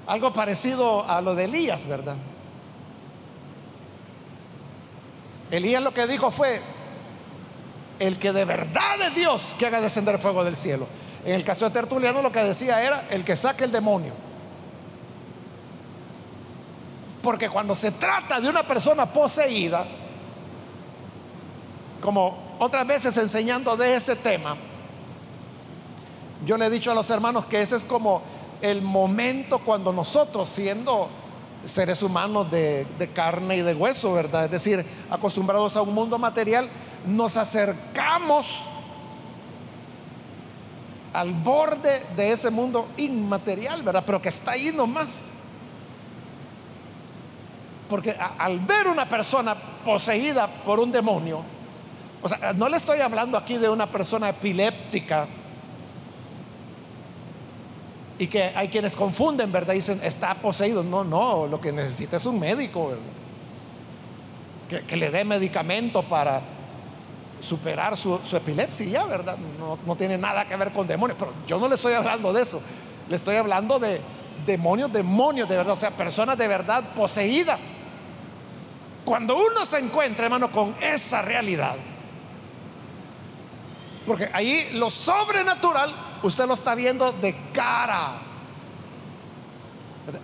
Algo 0.05 0.33
parecido 0.33 1.09
a 1.09 1.21
lo 1.21 1.33
de 1.33 1.45
Elías, 1.45 1.87
¿verdad? 1.87 2.17
Elías 5.49 5.81
lo 5.81 5.93
que 5.93 6.07
dijo 6.07 6.29
fue, 6.29 6.61
el 8.07 8.19
que 8.19 8.33
de 8.33 8.43
verdad 8.43 9.01
es 9.01 9.15
Dios 9.15 9.53
que 9.57 9.65
haga 9.65 9.79
descender 9.79 10.19
fuego 10.19 10.43
del 10.43 10.57
cielo. 10.57 10.85
En 11.25 11.35
el 11.35 11.45
caso 11.45 11.63
de 11.65 11.71
Tertuliano 11.71 12.21
lo 12.21 12.33
que 12.33 12.43
decía 12.43 12.83
era 12.83 13.07
el 13.09 13.23
que 13.23 13.37
saque 13.37 13.63
el 13.63 13.71
demonio. 13.71 14.11
Porque 17.21 17.47
cuando 17.47 17.73
se 17.73 17.91
trata 17.91 18.41
de 18.41 18.49
una 18.49 18.63
persona 18.63 19.05
poseída, 19.05 19.85
como 22.01 22.55
otras 22.59 22.85
veces 22.85 23.15
enseñando 23.15 23.77
de 23.77 23.95
ese 23.95 24.17
tema, 24.17 24.57
yo 26.45 26.57
le 26.57 26.65
he 26.65 26.69
dicho 26.69 26.91
a 26.91 26.95
los 26.95 27.09
hermanos 27.09 27.45
que 27.45 27.61
ese 27.61 27.77
es 27.77 27.85
como 27.85 28.21
el 28.61 28.81
momento 28.81 29.59
cuando 29.59 29.93
nosotros 29.93 30.49
siendo 30.49 31.07
seres 31.65 32.03
humanos 32.03 32.51
de, 32.51 32.85
de 32.99 33.07
carne 33.07 33.55
y 33.55 33.61
de 33.61 33.73
hueso, 33.73 34.11
¿verdad? 34.11 34.43
Es 34.43 34.51
decir, 34.51 34.85
acostumbrados 35.09 35.77
a 35.77 35.81
un 35.81 35.93
mundo 35.93 36.19
material, 36.19 36.69
nos 37.05 37.37
acercamos 37.37 38.61
al 41.13 41.33
borde 41.33 42.01
de 42.15 42.31
ese 42.31 42.49
mundo 42.49 42.87
inmaterial, 42.97 43.83
¿verdad? 43.83 44.03
Pero 44.05 44.21
que 44.21 44.29
está 44.29 44.51
ahí 44.51 44.71
nomás. 44.73 45.33
Porque 47.87 48.15
al 48.37 48.59
ver 48.59 48.87
una 48.87 49.07
persona 49.07 49.55
poseída 49.55 50.47
por 50.47 50.79
un 50.79 50.91
demonio, 50.91 51.43
o 52.21 52.29
sea, 52.29 52.53
no 52.53 52.67
le 52.69 52.77
estoy 52.77 53.01
hablando 53.01 53.37
aquí 53.37 53.57
de 53.57 53.69
una 53.69 53.85
persona 53.87 54.29
epiléptica 54.29 55.27
y 58.17 58.27
que 58.27 58.43
hay 58.55 58.69
quienes 58.69 58.95
confunden, 58.95 59.51
¿verdad? 59.51 59.73
Dicen, 59.73 59.99
está 60.03 60.33
poseído. 60.35 60.83
No, 60.83 61.03
no, 61.03 61.45
lo 61.47 61.59
que 61.59 61.71
necesita 61.71 62.17
es 62.17 62.25
un 62.25 62.39
médico, 62.39 62.93
Que, 64.69 64.81
que 64.85 64.95
le 64.95 65.11
dé 65.11 65.25
medicamento 65.25 66.01
para 66.03 66.41
superar 67.43 67.97
su, 67.97 68.19
epilepsia, 68.31 68.85
ya, 68.85 69.05
¿verdad? 69.05 69.37
No, 69.85 69.95
tiene 69.95 70.17
nada 70.17 70.45
que 70.47 70.55
ver 70.55 70.71
con 70.71 70.87
demonios, 70.87 71.17
pero 71.19 71.33
yo 71.45 71.59
no 71.59 71.67
le 71.67 71.75
estoy 71.75 71.93
hablando 71.93 72.31
de 72.31 72.41
eso, 72.41 72.61
le 73.09 73.15
estoy 73.15 73.35
hablando 73.35 73.79
de 73.79 73.99
demonios, 74.45 74.91
demonios 74.91 75.49
de 75.49 75.57
verdad, 75.57 75.73
o 75.73 75.77
sea, 75.77 75.91
personas 75.91 76.37
de 76.37 76.47
verdad 76.47 76.83
poseídas. 76.95 77.81
Cuando 79.03 79.35
uno 79.35 79.65
se 79.65 79.79
encuentra, 79.79 80.25
hermano, 80.25 80.49
con 80.49 80.73
esa 80.81 81.21
realidad, 81.21 81.75
porque 84.07 84.29
ahí 84.33 84.69
lo 84.73 84.89
sobrenatural, 84.89 85.93
usted 86.23 86.45
lo 86.45 86.53
está 86.53 86.75
viendo 86.75 87.11
de 87.11 87.35
cara. 87.53 88.13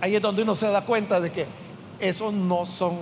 Ahí 0.01 0.15
es 0.15 0.21
donde 0.21 0.43
uno 0.43 0.55
se 0.55 0.69
da 0.69 0.81
cuenta 0.81 1.19
de 1.19 1.31
que 1.31 1.47
esos 1.99 2.33
no 2.33 2.65
son 2.65 2.97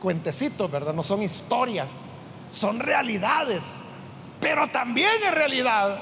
cuentecitos, 0.00 0.70
¿verdad? 0.70 0.94
No 0.94 1.02
son 1.02 1.22
historias, 1.22 2.00
son 2.50 2.78
realidades. 2.78 3.80
Pero 4.40 4.68
también 4.68 5.10
es 5.24 5.34
realidad 5.34 5.98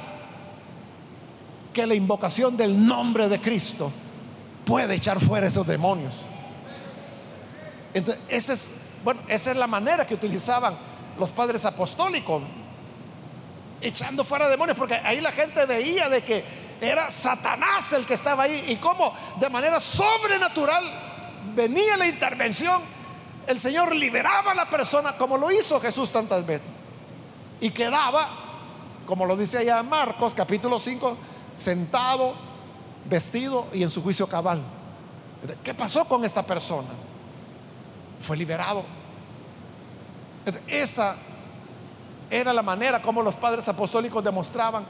que 1.72 1.86
la 1.86 1.94
invocación 1.94 2.56
del 2.56 2.86
nombre 2.86 3.28
de 3.28 3.40
Cristo 3.40 3.90
puede 4.64 4.94
echar 4.94 5.20
fuera 5.20 5.46
esos 5.46 5.66
demonios. 5.66 6.14
Entonces, 7.92 8.22
esa 8.28 8.52
es, 8.54 8.70
bueno, 9.04 9.20
esa 9.28 9.50
es 9.50 9.56
la 9.56 9.66
manera 9.66 10.06
que 10.06 10.14
utilizaban 10.14 10.74
los 11.18 11.30
padres 11.32 11.64
apostólicos, 11.64 12.42
echando 13.80 14.24
fuera 14.24 14.48
demonios, 14.48 14.76
porque 14.76 14.94
ahí 14.94 15.20
la 15.20 15.30
gente 15.30 15.64
veía 15.66 16.08
de 16.08 16.22
que 16.22 16.44
era 16.80 17.10
Satanás 17.10 17.92
el 17.92 18.04
que 18.04 18.14
estaba 18.14 18.44
ahí 18.44 18.64
y 18.68 18.76
cómo 18.76 19.14
de 19.38 19.48
manera 19.48 19.78
sobrenatural 19.78 20.84
venía 21.54 21.96
la 21.96 22.06
intervención, 22.06 22.82
el 23.46 23.58
Señor 23.58 23.94
liberaba 23.94 24.52
a 24.52 24.54
la 24.54 24.70
persona 24.70 25.16
como 25.16 25.36
lo 25.36 25.50
hizo 25.50 25.80
Jesús 25.80 26.10
tantas 26.10 26.44
veces 26.46 26.68
y 27.60 27.70
quedaba, 27.70 28.28
como 29.06 29.26
lo 29.26 29.36
dice 29.36 29.58
allá 29.58 29.82
Marcos 29.82 30.34
capítulo 30.34 30.78
5, 30.78 31.16
sentado, 31.54 32.34
vestido 33.08 33.66
y 33.72 33.82
en 33.82 33.90
su 33.90 34.02
juicio 34.02 34.26
cabal. 34.26 34.62
¿Qué 35.62 35.74
pasó 35.74 36.04
con 36.06 36.24
esta 36.24 36.42
persona? 36.42 36.88
Fue 38.20 38.36
liberado. 38.36 38.84
Esa 40.66 41.16
era 42.30 42.52
la 42.52 42.62
manera 42.62 43.00
como 43.00 43.22
los 43.22 43.36
padres 43.36 43.68
apostólicos 43.68 44.24
demostraban 44.24 44.84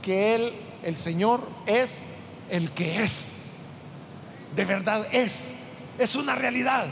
que 0.00 0.34
Él, 0.34 0.54
el 0.82 0.96
Señor, 0.96 1.40
es 1.66 2.04
el 2.50 2.70
que 2.72 3.02
es. 3.02 3.54
De 4.54 4.64
verdad 4.64 5.06
es. 5.12 5.56
Es 5.98 6.16
una 6.16 6.34
realidad. 6.34 6.86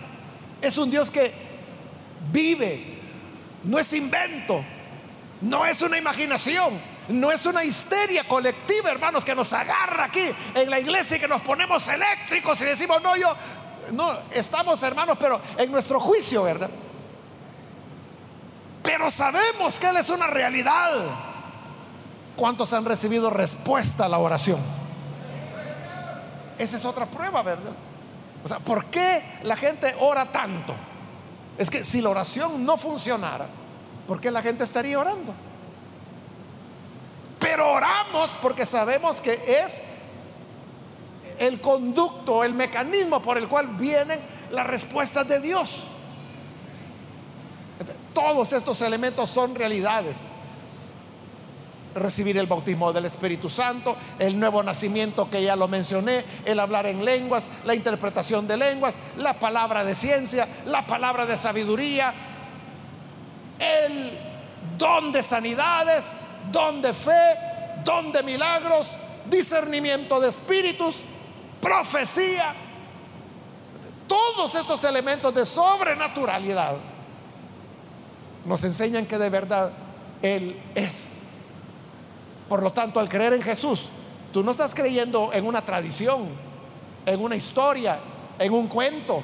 Es 0.62 0.78
un 0.78 0.90
Dios 0.90 1.10
que 1.10 1.32
vive. 2.30 2.82
No 3.64 3.78
es 3.78 3.92
invento. 3.92 4.64
No 5.40 5.66
es 5.66 5.82
una 5.82 5.98
imaginación. 5.98 6.80
No 7.08 7.32
es 7.32 7.44
una 7.46 7.64
histeria 7.64 8.22
colectiva, 8.24 8.90
hermanos, 8.90 9.24
que 9.24 9.34
nos 9.34 9.52
agarra 9.52 10.04
aquí 10.04 10.24
en 10.54 10.70
la 10.70 10.78
iglesia 10.78 11.16
y 11.16 11.20
que 11.20 11.26
nos 11.26 11.42
ponemos 11.42 11.86
eléctricos 11.88 12.60
y 12.60 12.64
decimos, 12.64 13.02
no, 13.02 13.16
yo, 13.16 13.34
no, 13.90 14.08
estamos 14.30 14.80
hermanos, 14.84 15.18
pero 15.18 15.40
en 15.58 15.72
nuestro 15.72 15.98
juicio, 15.98 16.44
¿verdad? 16.44 16.70
Pero 18.84 19.10
sabemos 19.10 19.80
que 19.80 19.88
Él 19.88 19.96
es 19.96 20.10
una 20.10 20.28
realidad. 20.28 20.90
¿Cuántos 22.36 22.72
han 22.72 22.84
recibido 22.84 23.30
respuesta 23.30 24.06
a 24.06 24.08
la 24.08 24.18
oración? 24.18 24.60
Esa 26.56 26.76
es 26.76 26.84
otra 26.84 27.06
prueba, 27.06 27.42
¿verdad? 27.42 27.72
O 28.44 28.48
sea, 28.48 28.58
¿por 28.58 28.86
qué 28.86 29.22
la 29.42 29.56
gente 29.56 29.94
ora 30.00 30.26
tanto? 30.26 30.74
Es 31.58 31.70
que 31.70 31.84
si 31.84 32.00
la 32.00 32.10
oración 32.10 32.64
no 32.64 32.76
funcionara, 32.76 33.46
¿por 34.06 34.20
qué 34.20 34.30
la 34.30 34.42
gente 34.42 34.64
estaría 34.64 34.98
orando? 34.98 35.32
Pero 37.38 37.72
oramos 37.72 38.38
porque 38.40 38.64
sabemos 38.64 39.20
que 39.20 39.32
es 39.32 39.80
el 41.38 41.60
conducto, 41.60 42.44
el 42.44 42.54
mecanismo 42.54 43.20
por 43.20 43.38
el 43.38 43.48
cual 43.48 43.68
vienen 43.68 44.20
las 44.50 44.66
respuestas 44.66 45.26
de 45.28 45.40
Dios. 45.40 45.84
Todos 48.14 48.52
estos 48.52 48.80
elementos 48.82 49.30
son 49.30 49.54
realidades. 49.54 50.28
Recibir 51.94 52.38
el 52.38 52.46
bautismo 52.46 52.92
del 52.92 53.04
Espíritu 53.04 53.50
Santo, 53.50 53.96
el 54.18 54.38
nuevo 54.38 54.62
nacimiento 54.62 55.28
que 55.28 55.42
ya 55.42 55.56
lo 55.56 55.68
mencioné, 55.68 56.24
el 56.44 56.58
hablar 56.58 56.86
en 56.86 57.04
lenguas, 57.04 57.48
la 57.64 57.74
interpretación 57.74 58.48
de 58.48 58.56
lenguas, 58.56 58.98
la 59.18 59.34
palabra 59.34 59.84
de 59.84 59.94
ciencia, 59.94 60.48
la 60.66 60.86
palabra 60.86 61.26
de 61.26 61.36
sabiduría, 61.36 62.14
el 63.58 64.18
don 64.78 65.12
de 65.12 65.22
sanidades, 65.22 66.12
don 66.50 66.80
de 66.80 66.94
fe, 66.94 67.36
don 67.84 68.12
de 68.12 68.22
milagros, 68.22 68.96
discernimiento 69.30 70.20
de 70.20 70.28
espíritus, 70.28 71.02
profecía. 71.60 72.54
Todos 74.08 74.54
estos 74.54 74.82
elementos 74.84 75.34
de 75.34 75.46
sobrenaturalidad 75.46 76.76
nos 78.44 78.64
enseñan 78.64 79.06
que 79.06 79.18
de 79.18 79.30
verdad 79.30 79.72
Él 80.20 80.60
es. 80.74 81.21
Por 82.52 82.62
lo 82.62 82.70
tanto, 82.70 83.00
al 83.00 83.08
creer 83.08 83.32
en 83.32 83.40
Jesús, 83.40 83.88
tú 84.30 84.44
no 84.44 84.50
estás 84.50 84.74
creyendo 84.74 85.32
en 85.32 85.46
una 85.46 85.64
tradición, 85.64 86.28
en 87.06 87.18
una 87.18 87.34
historia, 87.34 87.98
en 88.38 88.52
un 88.52 88.68
cuento. 88.68 89.22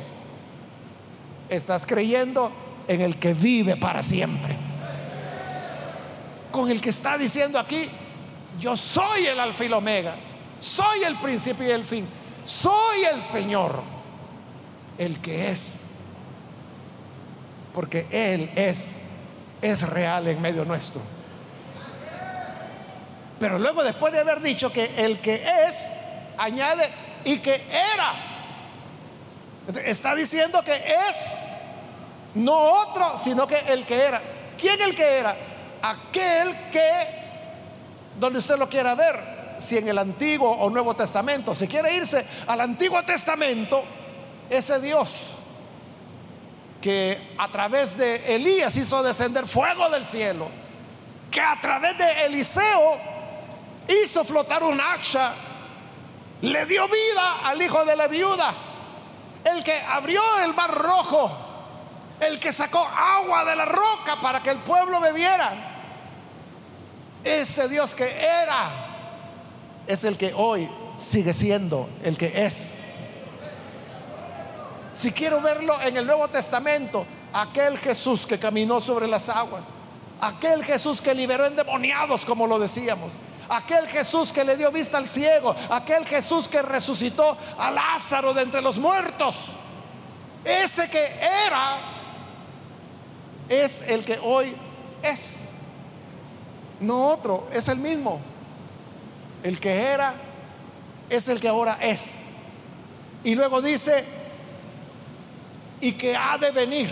Estás 1.47 1.85
creyendo 1.85 2.51
en 2.88 3.03
el 3.03 3.19
que 3.19 3.35
vive 3.35 3.77
para 3.77 4.03
siempre. 4.03 4.57
Con 6.51 6.71
el 6.71 6.81
que 6.81 6.88
está 6.88 7.19
diciendo 7.19 7.59
aquí, 7.59 7.91
yo 8.59 8.75
soy 8.79 9.27
el 9.27 9.38
alfa 9.38 9.62
y 9.62 9.67
el 9.67 9.75
omega, 9.75 10.17
soy 10.59 11.03
el 11.03 11.17
principio 11.17 11.69
y 11.69 11.73
el 11.73 11.85
fin, 11.85 12.07
soy 12.47 13.05
el 13.12 13.23
Señor, 13.23 13.83
el 14.97 15.21
que 15.21 15.51
es. 15.51 15.97
Porque 17.75 18.07
Él 18.11 18.51
es 18.57 19.03
es 19.61 19.87
real 19.87 20.29
en 20.29 20.41
medio 20.41 20.64
nuestro. 20.64 21.18
Pero 23.38 23.59
luego 23.59 23.85
después 23.85 24.12
de 24.12 24.20
haber 24.20 24.40
dicho 24.40 24.72
que 24.72 25.05
el 25.05 25.20
que 25.20 25.42
es, 25.66 25.98
añade, 26.37 26.88
y 27.24 27.38
que 27.38 27.55
era. 27.55 28.14
Está 29.85 30.14
diciendo 30.14 30.62
que 30.62 30.72
es, 30.74 31.53
no 32.35 32.57
otro, 32.57 33.16
sino 33.16 33.46
que 33.46 33.59
el 33.68 33.85
que 33.85 34.01
era. 34.01 34.20
¿Quién 34.57 34.81
el 34.81 34.94
que 34.94 35.18
era? 35.18 35.37
Aquel 35.83 36.55
que, 36.72 37.07
donde 38.18 38.38
usted 38.38 38.59
lo 38.59 38.68
quiera 38.68 38.94
ver, 38.94 39.57
si 39.59 39.77
en 39.77 39.88
el 39.88 39.98
Antiguo 39.98 40.51
o 40.51 40.70
Nuevo 40.70 40.94
Testamento, 40.94 41.55
si 41.55 41.68
quiere 41.68 41.94
irse 41.94 42.24
al 42.46 42.61
Antiguo 42.61 43.03
Testamento, 43.05 43.83
ese 44.51 44.81
Dios 44.81 45.35
que 46.81 47.35
a 47.38 47.51
través 47.51 47.96
de 47.96 48.35
Elías 48.37 48.77
hizo 48.77 49.03
descender 49.03 49.46
fuego 49.46 49.88
del 49.90 50.05
cielo, 50.05 50.48
que 51.31 51.40
a 51.40 51.61
través 51.61 51.98
de 51.98 52.27
Eliseo 52.27 53.18
hizo 53.88 54.24
flotar 54.24 54.62
un 54.62 54.81
hacha, 54.81 55.35
le 56.42 56.66
dio 56.66 56.87
vida 56.87 57.40
al 57.44 57.61
hijo 57.61 57.85
de 57.85 57.96
la 57.96 58.07
viuda, 58.07 58.55
el 59.44 59.64
que 59.64 59.81
abrió 59.81 60.22
el 60.44 60.55
mar 60.55 60.72
rojo, 60.72 61.31
el 62.20 62.38
que 62.38 62.53
sacó 62.53 62.87
agua 62.87 63.44
de 63.44 63.57
la 63.57 63.64
roca 63.64 64.20
para 64.20 64.42
que 64.42 64.51
el 64.51 64.59
pueblo 64.59 65.01
bebiera. 65.01 65.53
Ese 67.24 67.68
Dios 67.68 67.94
que 67.94 68.05
era 68.05 68.70
es 69.87 70.05
el 70.05 70.16
que 70.16 70.33
hoy 70.35 70.68
sigue 70.96 71.33
siendo 71.33 71.88
el 72.05 72.16
que 72.16 72.44
es. 72.44 72.79
Si 74.92 75.12
quiero 75.12 75.40
verlo 75.40 75.81
en 75.81 75.96
el 75.96 76.07
Nuevo 76.07 76.29
Testamento, 76.29 77.07
aquel 77.33 77.79
Jesús 77.79 78.27
que 78.27 78.38
caminó 78.38 78.81
sobre 78.81 79.07
las 79.07 79.29
aguas, 79.29 79.70
aquel 80.20 80.64
Jesús 80.64 81.01
que 81.01 81.14
liberó 81.14 81.46
endemoniados, 81.46 82.24
como 82.24 82.46
lo 82.46 82.59
decíamos, 82.59 83.12
aquel 83.49 83.89
Jesús 83.89 84.33
que 84.33 84.45
le 84.45 84.57
dio 84.57 84.71
vista 84.71 84.99
al 84.99 85.09
ciego, 85.09 85.55
aquel 85.71 86.07
Jesús 86.07 86.49
que 86.49 86.63
resucitó 86.63 87.37
a 87.59 87.71
Lázaro 87.71 88.35
de 88.35 88.43
entre 88.43 88.63
los 88.63 88.79
muertos, 88.79 89.49
ese 90.45 90.89
que 90.89 91.05
era, 91.47 91.79
es 93.49 93.83
el 93.83 94.05
que 94.05 94.19
hoy 94.23 94.55
es. 95.03 95.63
No 96.81 97.09
otro, 97.09 97.49
es 97.53 97.69
el 97.69 97.79
mismo. 97.79 98.20
El 99.43 99.59
que 99.59 99.70
era 99.70 100.14
es 101.11 101.29
el 101.29 101.41
que 101.41 101.49
ahora 101.49 101.79
es. 101.81 102.27
Y 103.25 103.35
luego 103.35 103.61
dice, 103.61 104.05
y 105.81 105.93
que 105.93 106.16
ha 106.16 106.39
de 106.39 106.51
venir. 106.51 106.91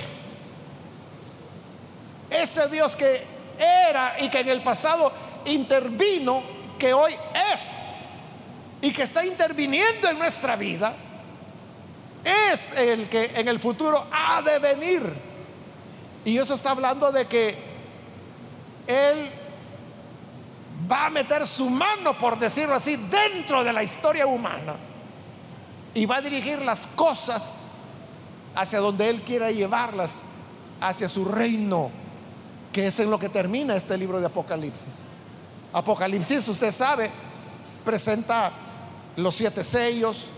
Ese 2.30 2.68
Dios 2.68 2.96
que 2.96 3.22
era 3.58 4.16
y 4.20 4.28
que 4.28 4.40
en 4.40 4.48
el 4.48 4.62
pasado 4.62 5.12
intervino, 5.44 6.42
que 6.78 6.92
hoy 6.92 7.14
es 7.52 8.04
y 8.80 8.92
que 8.92 9.02
está 9.02 9.24
interviniendo 9.24 10.08
en 10.08 10.18
nuestra 10.18 10.56
vida, 10.56 10.94
es 12.52 12.72
el 12.72 13.08
que 13.08 13.32
en 13.34 13.48
el 13.48 13.60
futuro 13.60 14.06
ha 14.12 14.42
de 14.42 14.58
venir. 14.58 15.02
Y 16.24 16.38
eso 16.38 16.54
está 16.54 16.72
hablando 16.72 17.12
de 17.12 17.26
que 17.26 17.56
Él 18.86 19.30
va 20.90 21.06
a 21.06 21.10
meter 21.10 21.46
su 21.46 21.70
mano, 21.70 22.18
por 22.18 22.38
decirlo 22.38 22.74
así, 22.74 22.96
dentro 22.96 23.64
de 23.64 23.72
la 23.72 23.82
historia 23.82 24.26
humana 24.26 24.74
y 25.96 26.04
va 26.04 26.16
a 26.16 26.20
dirigir 26.20 26.60
las 26.60 26.86
cosas 26.86 27.68
hacia 28.54 28.80
donde 28.80 29.08
Él 29.08 29.22
quiera 29.22 29.50
llevarlas, 29.50 30.20
hacia 30.78 31.08
su 31.08 31.24
reino, 31.24 31.90
que 32.70 32.88
es 32.88 33.00
en 33.00 33.10
lo 33.10 33.18
que 33.18 33.30
termina 33.30 33.74
este 33.74 33.96
libro 33.96 34.20
de 34.20 34.26
Apocalipsis. 34.26 35.06
Apocalipsis, 35.76 36.48
usted 36.48 36.72
sabe, 36.72 37.10
presenta 37.84 38.50
los 39.14 39.34
siete 39.34 39.62
sellos, 39.62 40.30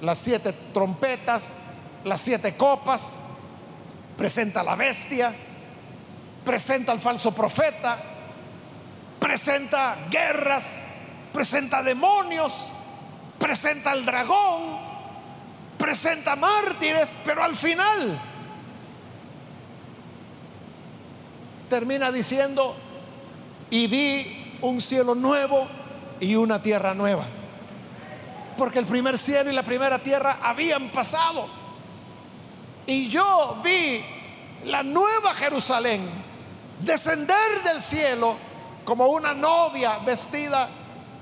las 0.00 0.18
siete 0.18 0.52
trompetas, 0.72 1.54
las 2.04 2.20
siete 2.20 2.56
copas, 2.56 3.18
presenta 4.16 4.62
la 4.62 4.76
bestia, 4.76 5.34
presenta 6.44 6.92
al 6.92 7.00
falso 7.00 7.32
profeta, 7.32 7.98
presenta 9.18 9.96
guerras, 10.08 10.78
presenta 11.32 11.82
demonios, 11.82 12.68
presenta 13.40 13.90
al 13.90 14.06
dragón, 14.06 14.78
presenta 15.76 16.36
mártires, 16.36 17.16
pero 17.24 17.42
al 17.42 17.56
final 17.56 18.16
termina 21.68 22.12
diciendo, 22.12 22.76
y 23.70 23.88
vi 23.88 24.35
un 24.62 24.80
cielo 24.80 25.14
nuevo 25.14 25.66
y 26.20 26.34
una 26.34 26.60
tierra 26.60 26.94
nueva. 26.94 27.24
Porque 28.56 28.78
el 28.78 28.86
primer 28.86 29.18
cielo 29.18 29.50
y 29.50 29.54
la 29.54 29.62
primera 29.62 29.98
tierra 29.98 30.38
habían 30.42 30.90
pasado. 30.90 31.46
Y 32.86 33.08
yo 33.08 33.60
vi 33.62 34.02
la 34.64 34.82
nueva 34.82 35.34
Jerusalén 35.34 36.02
descender 36.80 37.62
del 37.64 37.80
cielo 37.80 38.36
como 38.84 39.06
una 39.08 39.34
novia 39.34 39.98
vestida 39.98 40.68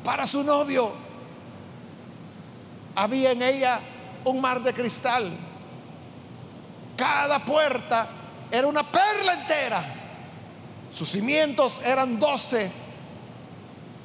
para 0.04 0.26
su 0.26 0.44
novio. 0.44 0.92
Había 2.94 3.32
en 3.32 3.42
ella 3.42 3.80
un 4.24 4.40
mar 4.40 4.60
de 4.62 4.72
cristal. 4.72 5.30
Cada 6.96 7.44
puerta 7.44 8.06
era 8.50 8.66
una 8.66 8.84
perla 8.84 9.34
entera. 9.34 9.84
Sus 10.92 11.10
cimientos 11.10 11.80
eran 11.84 12.20
doce, 12.20 12.70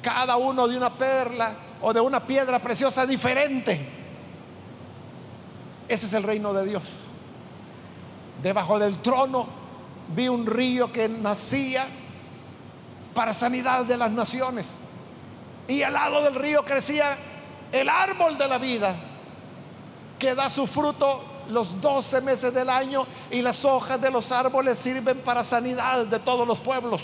cada 0.02 0.36
uno 0.36 0.66
de 0.66 0.76
una 0.76 0.90
perla 0.90 1.54
o 1.82 1.92
de 1.92 2.00
una 2.00 2.20
piedra 2.26 2.58
preciosa 2.58 3.06
diferente. 3.06 3.80
Ese 5.88 6.06
es 6.06 6.12
el 6.12 6.22
reino 6.22 6.52
de 6.52 6.66
Dios. 6.66 6.82
Debajo 8.42 8.78
del 8.78 9.00
trono 9.02 9.46
vi 10.14 10.28
un 10.28 10.46
río 10.46 10.92
que 10.92 11.08
nacía 11.08 11.86
para 13.14 13.34
sanidad 13.34 13.84
de 13.84 13.96
las 13.96 14.10
naciones. 14.10 14.80
Y 15.68 15.82
al 15.82 15.92
lado 15.92 16.22
del 16.22 16.34
río 16.34 16.64
crecía 16.64 17.16
el 17.72 17.88
árbol 17.88 18.38
de 18.38 18.48
la 18.48 18.58
vida, 18.58 18.94
que 20.18 20.34
da 20.34 20.50
su 20.50 20.66
fruto 20.66 21.22
los 21.48 21.80
12 21.80 22.20
meses 22.20 22.54
del 22.54 22.70
año 22.70 23.06
y 23.30 23.42
las 23.42 23.64
hojas 23.64 24.00
de 24.00 24.10
los 24.10 24.30
árboles 24.32 24.78
sirven 24.78 25.18
para 25.18 25.44
sanidad 25.44 26.06
de 26.06 26.18
todos 26.18 26.46
los 26.46 26.60
pueblos. 26.60 27.02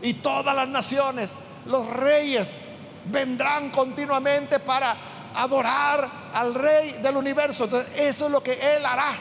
Y 0.00 0.14
todas 0.14 0.54
las 0.54 0.68
naciones, 0.68 1.36
los 1.68 1.86
reyes, 1.86 2.60
vendrán 3.04 3.70
continuamente 3.70 4.58
para 4.58 4.96
adorar 5.34 6.08
al 6.34 6.54
rey 6.54 6.92
del 7.02 7.16
universo. 7.16 7.64
Entonces, 7.64 7.90
eso 8.00 8.26
es 8.26 8.32
lo 8.32 8.42
que 8.42 8.76
él 8.76 8.84
hará. 8.84 9.12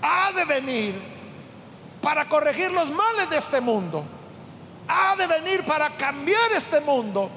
Ha 0.00 0.32
de 0.32 0.44
venir 0.44 1.00
para 2.00 2.28
corregir 2.28 2.72
los 2.72 2.90
males 2.90 3.28
de 3.30 3.36
este 3.36 3.60
mundo. 3.60 4.04
Ha 4.88 5.14
de 5.16 5.26
venir 5.26 5.64
para 5.64 5.90
cambiar 5.96 6.50
este 6.52 6.80
mundo 6.80 7.30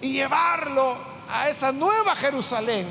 y 0.00 0.12
llevarlo 0.12 0.96
a 1.28 1.48
esa 1.48 1.72
nueva 1.72 2.14
Jerusalén 2.14 2.86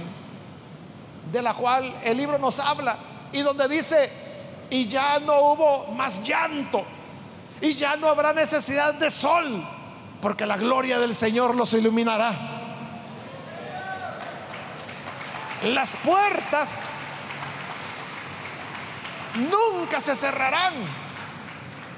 de 1.31 1.41
la 1.41 1.53
cual 1.53 1.93
el 2.03 2.17
libro 2.17 2.37
nos 2.37 2.59
habla 2.59 2.97
y 3.31 3.41
donde 3.41 3.67
dice, 3.67 4.09
y 4.69 4.87
ya 4.87 5.19
no 5.19 5.39
hubo 5.39 5.87
más 5.87 6.23
llanto, 6.23 6.83
y 7.61 7.75
ya 7.75 7.95
no 7.95 8.07
habrá 8.07 8.33
necesidad 8.33 8.93
de 8.93 9.09
sol, 9.09 9.65
porque 10.25 10.47
la 10.47 10.57
gloria 10.57 10.97
del 10.97 11.13
Señor 11.13 11.53
los 11.53 11.71
iluminará. 11.75 12.33
Las 15.65 15.95
puertas 15.97 16.85
nunca 19.35 20.01
se 20.01 20.15
cerrarán. 20.15 20.73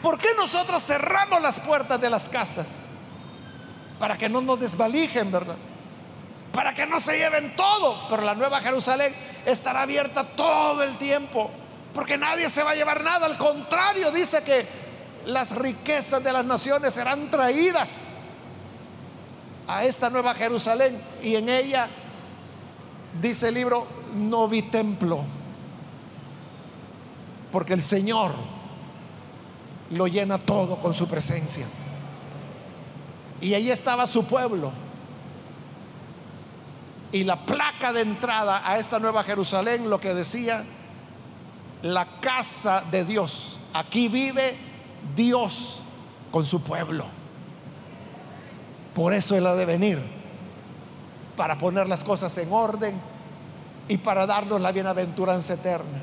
¿Por 0.02 0.20
qué 0.20 0.28
nosotros 0.36 0.86
cerramos 0.86 1.42
las 1.42 1.62
puertas 1.62 2.02
de 2.02 2.10
las 2.10 2.28
casas? 2.28 2.68
Para 3.98 4.18
que 4.18 4.28
no 4.28 4.42
nos 4.42 4.60
desvalijen, 4.60 5.32
¿verdad? 5.32 5.56
para 6.52 6.74
que 6.74 6.86
no 6.86 7.00
se 7.00 7.18
lleven 7.18 7.56
todo. 7.56 8.10
Pero 8.10 8.24
la 8.24 8.36
nueva 8.36 8.60
Jerusalén 8.60 9.16
estará 9.46 9.84
abierta 9.84 10.26
todo 10.26 10.84
el 10.84 10.98
tiempo, 10.98 11.50
porque 11.94 12.18
nadie 12.18 12.50
se 12.50 12.62
va 12.62 12.72
a 12.72 12.76
llevar 12.76 13.06
nada. 13.06 13.26
Al 13.26 13.38
contrario, 13.38 14.12
dice 14.12 14.44
que 14.44 14.68
las 15.28 15.56
riquezas 15.56 16.22
de 16.22 16.34
las 16.34 16.44
naciones 16.44 16.94
serán 16.94 17.32
traídas 17.32 18.17
a 19.68 19.84
esta 19.84 20.10
nueva 20.10 20.34
Jerusalén 20.34 21.02
y 21.22 21.36
en 21.36 21.50
ella, 21.50 21.88
dice 23.22 23.50
el 23.50 23.56
libro, 23.56 23.86
no 24.16 24.48
vi 24.48 24.62
templo, 24.62 25.22
porque 27.52 27.74
el 27.74 27.84
Señor 27.84 28.32
lo 29.92 30.08
llena 30.08 30.38
todo 30.38 30.78
con 30.78 30.94
su 30.94 31.08
presencia. 31.08 31.68
Y 33.40 33.54
ahí 33.54 33.70
estaba 33.70 34.08
su 34.08 34.26
pueblo 34.26 34.72
y 37.12 37.24
la 37.24 37.46
placa 37.46 37.94
de 37.94 38.02
entrada 38.02 38.62
a 38.66 38.78
esta 38.78 39.00
nueva 39.00 39.24
Jerusalén 39.24 39.90
lo 39.90 40.00
que 40.00 40.14
decía, 40.14 40.64
la 41.82 42.06
casa 42.20 42.84
de 42.92 43.06
Dios. 43.06 43.58
Aquí 43.74 44.08
vive 44.08 44.56
Dios 45.16 45.80
con 46.32 46.46
su 46.46 46.62
pueblo. 46.62 47.06
Por 48.98 49.14
eso 49.14 49.36
Él 49.36 49.46
ha 49.46 49.54
de 49.54 49.64
venir, 49.64 50.02
para 51.36 51.56
poner 51.60 51.88
las 51.88 52.04
cosas 52.04 52.36
en 52.40 52.52
orden 52.52 53.00
y 53.88 53.98
para 53.98 54.26
darnos 54.26 54.60
la 54.60 54.72
bienaventuranza 54.72 55.54
eterna. 55.54 56.00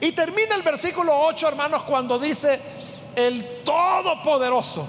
Y 0.00 0.12
termina 0.12 0.54
el 0.54 0.62
versículo 0.62 1.12
8, 1.26 1.48
hermanos, 1.48 1.82
cuando 1.82 2.16
dice, 2.16 2.60
el 3.16 3.64
Todopoderoso. 3.64 4.86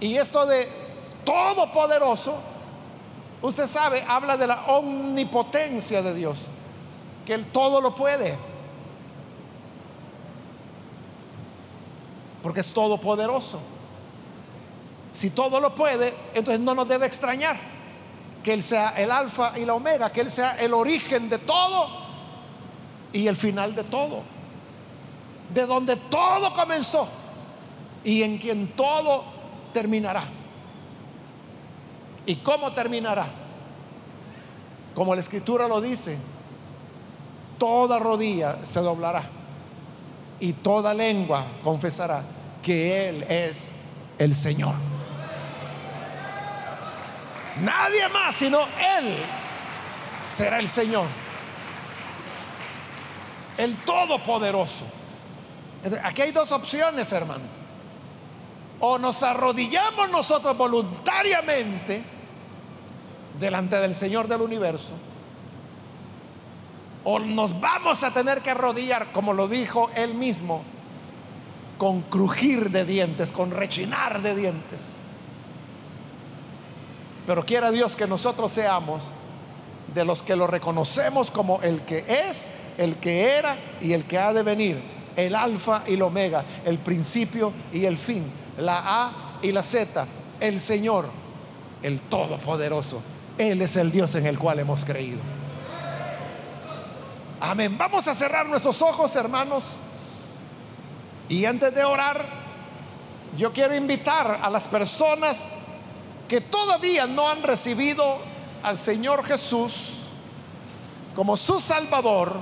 Y 0.00 0.16
esto 0.16 0.46
de 0.46 0.66
todopoderoso, 1.22 2.34
usted 3.42 3.66
sabe, 3.66 4.06
habla 4.08 4.38
de 4.38 4.46
la 4.46 4.68
omnipotencia 4.68 6.00
de 6.00 6.14
Dios, 6.14 6.38
que 7.26 7.34
Él 7.34 7.44
todo 7.52 7.82
lo 7.82 7.94
puede. 7.94 8.55
Porque 12.46 12.60
es 12.60 12.72
todopoderoso. 12.72 13.58
Si 15.10 15.30
todo 15.30 15.58
lo 15.58 15.74
puede, 15.74 16.14
entonces 16.32 16.60
no 16.60 16.76
nos 16.76 16.86
debe 16.86 17.04
extrañar 17.04 17.56
que 18.40 18.52
Él 18.52 18.62
sea 18.62 18.90
el 18.90 19.10
alfa 19.10 19.58
y 19.58 19.64
la 19.64 19.74
omega, 19.74 20.12
que 20.12 20.20
Él 20.20 20.30
sea 20.30 20.52
el 20.60 20.72
origen 20.72 21.28
de 21.28 21.38
todo 21.38 21.88
y 23.12 23.26
el 23.26 23.34
final 23.34 23.74
de 23.74 23.82
todo. 23.82 24.22
De 25.52 25.66
donde 25.66 25.96
todo 25.96 26.54
comenzó 26.54 27.08
y 28.04 28.22
en 28.22 28.38
quien 28.38 28.68
todo 28.76 29.24
terminará. 29.72 30.22
¿Y 32.26 32.36
cómo 32.36 32.70
terminará? 32.74 33.26
Como 34.94 35.16
la 35.16 35.20
escritura 35.20 35.66
lo 35.66 35.80
dice, 35.80 36.16
toda 37.58 37.98
rodilla 37.98 38.64
se 38.64 38.78
doblará 38.78 39.24
y 40.38 40.52
toda 40.52 40.94
lengua 40.94 41.44
confesará 41.64 42.35
que 42.66 43.08
Él 43.08 43.22
es 43.28 43.70
el 44.18 44.34
Señor. 44.34 44.74
Nadie 47.62 48.08
más 48.08 48.34
sino 48.34 48.58
Él 48.58 49.16
será 50.26 50.58
el 50.58 50.68
Señor. 50.68 51.06
El 53.56 53.76
Todopoderoso. 53.76 54.84
Aquí 56.02 56.22
hay 56.22 56.32
dos 56.32 56.50
opciones, 56.50 57.12
hermano. 57.12 57.44
O 58.80 58.98
nos 58.98 59.22
arrodillamos 59.22 60.10
nosotros 60.10 60.56
voluntariamente 60.56 62.02
delante 63.38 63.76
del 63.76 63.94
Señor 63.94 64.26
del 64.26 64.40
universo, 64.40 64.90
o 67.04 67.20
nos 67.20 67.60
vamos 67.60 68.02
a 68.02 68.12
tener 68.12 68.42
que 68.42 68.50
arrodillar, 68.50 69.12
como 69.12 69.32
lo 69.32 69.46
dijo 69.46 69.88
él 69.94 70.14
mismo, 70.14 70.64
con 71.78 72.02
crujir 72.02 72.70
de 72.70 72.84
dientes, 72.84 73.32
con 73.32 73.50
rechinar 73.50 74.22
de 74.22 74.34
dientes. 74.34 74.96
Pero 77.26 77.44
quiera 77.44 77.70
Dios 77.70 77.96
que 77.96 78.06
nosotros 78.06 78.52
seamos 78.52 79.04
de 79.94 80.04
los 80.04 80.22
que 80.22 80.36
lo 80.36 80.46
reconocemos 80.46 81.30
como 81.30 81.60
el 81.62 81.80
que 81.82 82.04
es, 82.08 82.50
el 82.78 82.96
que 82.96 83.36
era 83.36 83.56
y 83.80 83.92
el 83.92 84.04
que 84.04 84.18
ha 84.18 84.32
de 84.32 84.42
venir, 84.42 84.80
el 85.16 85.34
alfa 85.34 85.82
y 85.86 85.94
el 85.94 86.02
omega, 86.02 86.44
el 86.64 86.78
principio 86.78 87.52
y 87.72 87.84
el 87.84 87.96
fin, 87.96 88.24
la 88.58 88.82
A 88.84 89.38
y 89.42 89.52
la 89.52 89.62
Z, 89.62 90.06
el 90.40 90.60
Señor, 90.60 91.08
el 91.82 92.00
Todopoderoso. 92.00 93.02
Él 93.38 93.60
es 93.60 93.76
el 93.76 93.90
Dios 93.90 94.14
en 94.14 94.26
el 94.26 94.38
cual 94.38 94.60
hemos 94.60 94.84
creído. 94.84 95.20
Amén. 97.40 97.76
Vamos 97.76 98.08
a 98.08 98.14
cerrar 98.14 98.46
nuestros 98.46 98.80
ojos, 98.82 99.14
hermanos. 99.14 99.80
Y 101.28 101.44
antes 101.44 101.74
de 101.74 101.84
orar, 101.84 102.24
yo 103.36 103.52
quiero 103.52 103.74
invitar 103.74 104.40
a 104.42 104.48
las 104.50 104.68
personas 104.68 105.56
que 106.28 106.40
todavía 106.40 107.06
no 107.06 107.28
han 107.28 107.42
recibido 107.42 108.18
al 108.62 108.78
Señor 108.78 109.24
Jesús 109.24 109.96
como 111.14 111.36
su 111.36 111.58
Salvador, 111.58 112.34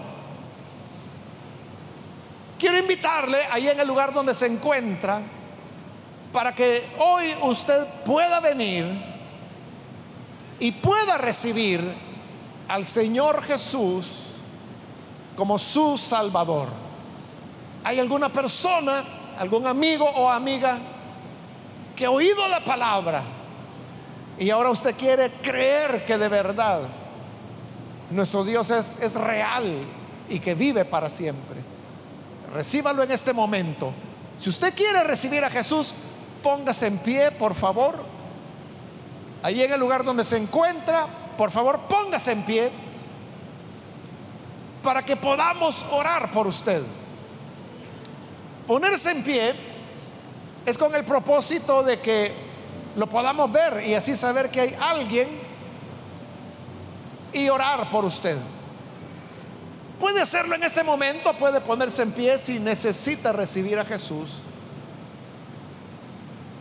quiero 2.58 2.76
invitarle 2.76 3.38
ahí 3.52 3.68
en 3.68 3.78
el 3.78 3.86
lugar 3.86 4.12
donde 4.12 4.34
se 4.34 4.46
encuentra 4.46 5.22
para 6.32 6.52
que 6.52 6.82
hoy 6.98 7.32
usted 7.42 7.86
pueda 8.04 8.40
venir 8.40 8.84
y 10.58 10.72
pueda 10.72 11.18
recibir 11.18 11.80
al 12.66 12.84
Señor 12.84 13.42
Jesús 13.42 14.08
como 15.36 15.56
su 15.56 15.96
Salvador. 15.96 16.83
¿Hay 17.84 18.00
alguna 18.00 18.30
persona, 18.30 19.04
algún 19.38 19.66
amigo 19.66 20.06
o 20.06 20.30
amiga 20.30 20.78
que 21.94 22.06
ha 22.06 22.10
oído 22.10 22.48
la 22.48 22.60
palabra 22.60 23.22
y 24.38 24.48
ahora 24.48 24.70
usted 24.70 24.96
quiere 24.96 25.30
creer 25.42 26.04
que 26.06 26.16
de 26.16 26.28
verdad 26.28 26.80
nuestro 28.10 28.42
Dios 28.42 28.70
es, 28.70 29.00
es 29.02 29.14
real 29.14 29.84
y 30.30 30.38
que 30.40 30.54
vive 30.54 30.86
para 30.86 31.10
siempre? 31.10 31.56
Recíbalo 32.54 33.02
en 33.02 33.10
este 33.10 33.34
momento. 33.34 33.92
Si 34.38 34.48
usted 34.48 34.72
quiere 34.74 35.04
recibir 35.04 35.44
a 35.44 35.50
Jesús, 35.50 35.92
póngase 36.42 36.86
en 36.86 36.98
pie, 36.98 37.32
por 37.32 37.54
favor. 37.54 38.02
Ahí 39.42 39.62
en 39.62 39.70
el 39.70 39.78
lugar 39.78 40.04
donde 40.04 40.24
se 40.24 40.38
encuentra, 40.38 41.06
por 41.36 41.50
favor, 41.50 41.80
póngase 41.80 42.32
en 42.32 42.42
pie 42.44 42.70
para 44.82 45.04
que 45.04 45.16
podamos 45.16 45.84
orar 45.92 46.30
por 46.30 46.46
usted. 46.46 46.82
Ponerse 48.66 49.10
en 49.10 49.22
pie 49.22 49.54
es 50.64 50.78
con 50.78 50.94
el 50.94 51.04
propósito 51.04 51.82
de 51.82 52.00
que 52.00 52.32
lo 52.96 53.08
podamos 53.08 53.50
ver 53.52 53.84
y 53.86 53.94
así 53.94 54.16
saber 54.16 54.50
que 54.50 54.60
hay 54.60 54.76
alguien 54.80 55.28
y 57.32 57.48
orar 57.48 57.90
por 57.90 58.04
usted. 58.04 58.38
Puede 59.98 60.22
hacerlo 60.22 60.54
en 60.54 60.64
este 60.64 60.82
momento, 60.82 61.32
puede 61.34 61.60
ponerse 61.60 62.02
en 62.02 62.12
pie 62.12 62.38
si 62.38 62.58
necesita 62.58 63.32
recibir 63.32 63.78
a 63.78 63.84
Jesús. 63.84 64.30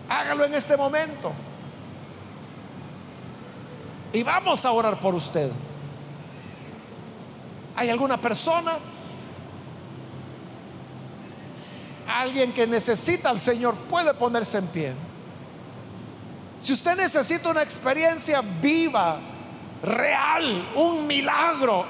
Hágalo 0.10 0.46
en 0.46 0.54
este 0.54 0.76
momento. 0.76 1.32
Y 4.12 4.22
vamos 4.22 4.64
a 4.66 4.72
orar 4.72 5.00
por 5.00 5.16
usted. 5.16 5.50
¿Hay 7.76 7.90
alguna 7.90 8.18
persona? 8.20 8.74
Alguien 12.14 12.54
que 12.54 12.68
necesita 12.68 13.30
al 13.30 13.40
Señor 13.40 13.76
puede 13.90 14.14
ponerse 14.14 14.60
en 14.60 14.68
pie. 14.68 14.94
Si 16.62 16.74
usted 16.74 16.96
necesita 16.96 17.50
una 17.50 17.64
experiencia 17.64 18.42
viva, 18.62 19.20
real, 19.82 20.70
un 20.76 21.08
milagro, 21.08 21.86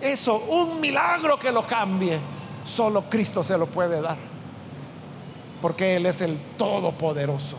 eso, 0.00 0.36
un 0.48 0.80
milagro 0.80 1.38
que 1.38 1.52
lo 1.52 1.66
cambie, 1.66 2.18
solo 2.64 3.04
Cristo 3.08 3.44
se 3.44 3.58
lo 3.58 3.66
puede 3.66 4.00
dar. 4.00 4.16
Porque 5.60 5.96
Él 5.96 6.06
es 6.06 6.22
el 6.22 6.38
Todopoderoso. 6.56 7.58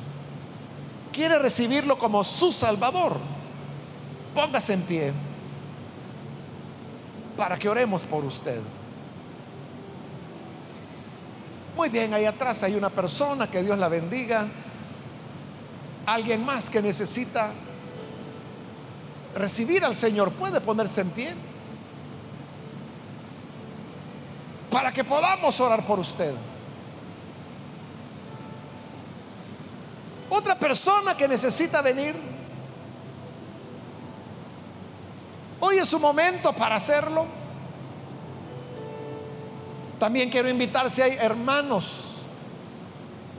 ¿Quiere 1.12 1.38
recibirlo 1.38 2.00
como 2.00 2.24
su 2.24 2.52
Salvador? 2.52 3.18
Póngase 4.34 4.74
en 4.74 4.82
pie 4.82 5.14
para 7.38 7.58
que 7.58 7.70
oremos 7.70 8.04
por 8.04 8.26
usted. 8.26 8.60
Muy 11.76 11.90
bien, 11.90 12.14
ahí 12.14 12.26
atrás 12.26 12.64
hay 12.64 12.76
una 12.76 12.90
persona, 12.90 13.50
que 13.50 13.62
Dios 13.62 13.78
la 13.78 13.88
bendiga. 13.88 14.48
Alguien 16.06 16.46
más 16.46 16.70
que 16.70 16.82
necesita 16.82 17.52
recibir 19.36 19.84
al 19.84 19.96
Señor 19.96 20.32
puede 20.32 20.62
ponerse 20.62 21.02
en 21.02 21.10
pie 21.10 21.34
para 24.72 24.92
que 24.92 25.04
podamos 25.04 25.60
orar 25.60 25.86
por 25.86 26.00
usted. 26.00 26.34
Otra 30.30 30.58
persona 30.58 31.16
que 31.16 31.28
necesita 31.28 31.82
venir 31.82 32.16
Hoy 35.68 35.80
es 35.80 35.90
su 35.90 36.00
momento 36.00 36.54
para 36.54 36.76
hacerlo. 36.76 37.26
También 40.06 40.30
quiero 40.30 40.48
invitar 40.48 40.92
si 40.92 41.02
hay 41.02 41.14
hermanos 41.14 42.10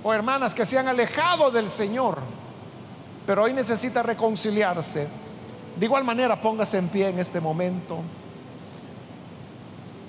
o 0.02 0.12
hermanas 0.12 0.52
que 0.52 0.66
se 0.66 0.76
han 0.76 0.88
alejado 0.88 1.48
del 1.52 1.70
Señor, 1.70 2.18
pero 3.24 3.44
hoy 3.44 3.52
necesita 3.52 4.02
reconciliarse. 4.02 5.06
De 5.76 5.86
igual 5.86 6.02
manera, 6.02 6.40
póngase 6.40 6.78
en 6.78 6.88
pie 6.88 7.10
en 7.10 7.20
este 7.20 7.40
momento. 7.40 7.98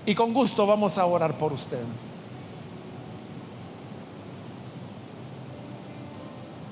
Y 0.03 0.15
con 0.15 0.33
gusto 0.33 0.65
vamos 0.65 0.97
a 0.97 1.05
orar 1.05 1.37
por 1.37 1.53
usted. 1.53 1.83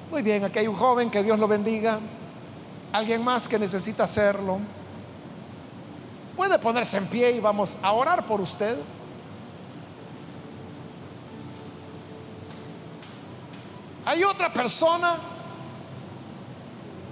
Muy 0.09 0.23
bien, 0.23 0.45
aquí 0.45 0.57
hay 0.57 0.67
un 0.67 0.75
joven, 0.75 1.11
que 1.11 1.21
Dios 1.21 1.38
lo 1.38 1.47
bendiga. 1.47 1.99
Alguien 2.91 3.23
más 3.23 3.47
que 3.47 3.59
necesita 3.59 4.05
hacerlo. 4.05 4.57
Puede 6.36 6.57
ponerse 6.57 6.97
en 6.97 7.05
pie 7.05 7.33
y 7.33 7.39
vamos 7.39 7.77
a 7.83 7.91
orar 7.91 8.25
por 8.25 8.41
usted. 8.41 8.79
Hay 14.06 14.24
otra 14.24 14.53
persona, 14.53 15.16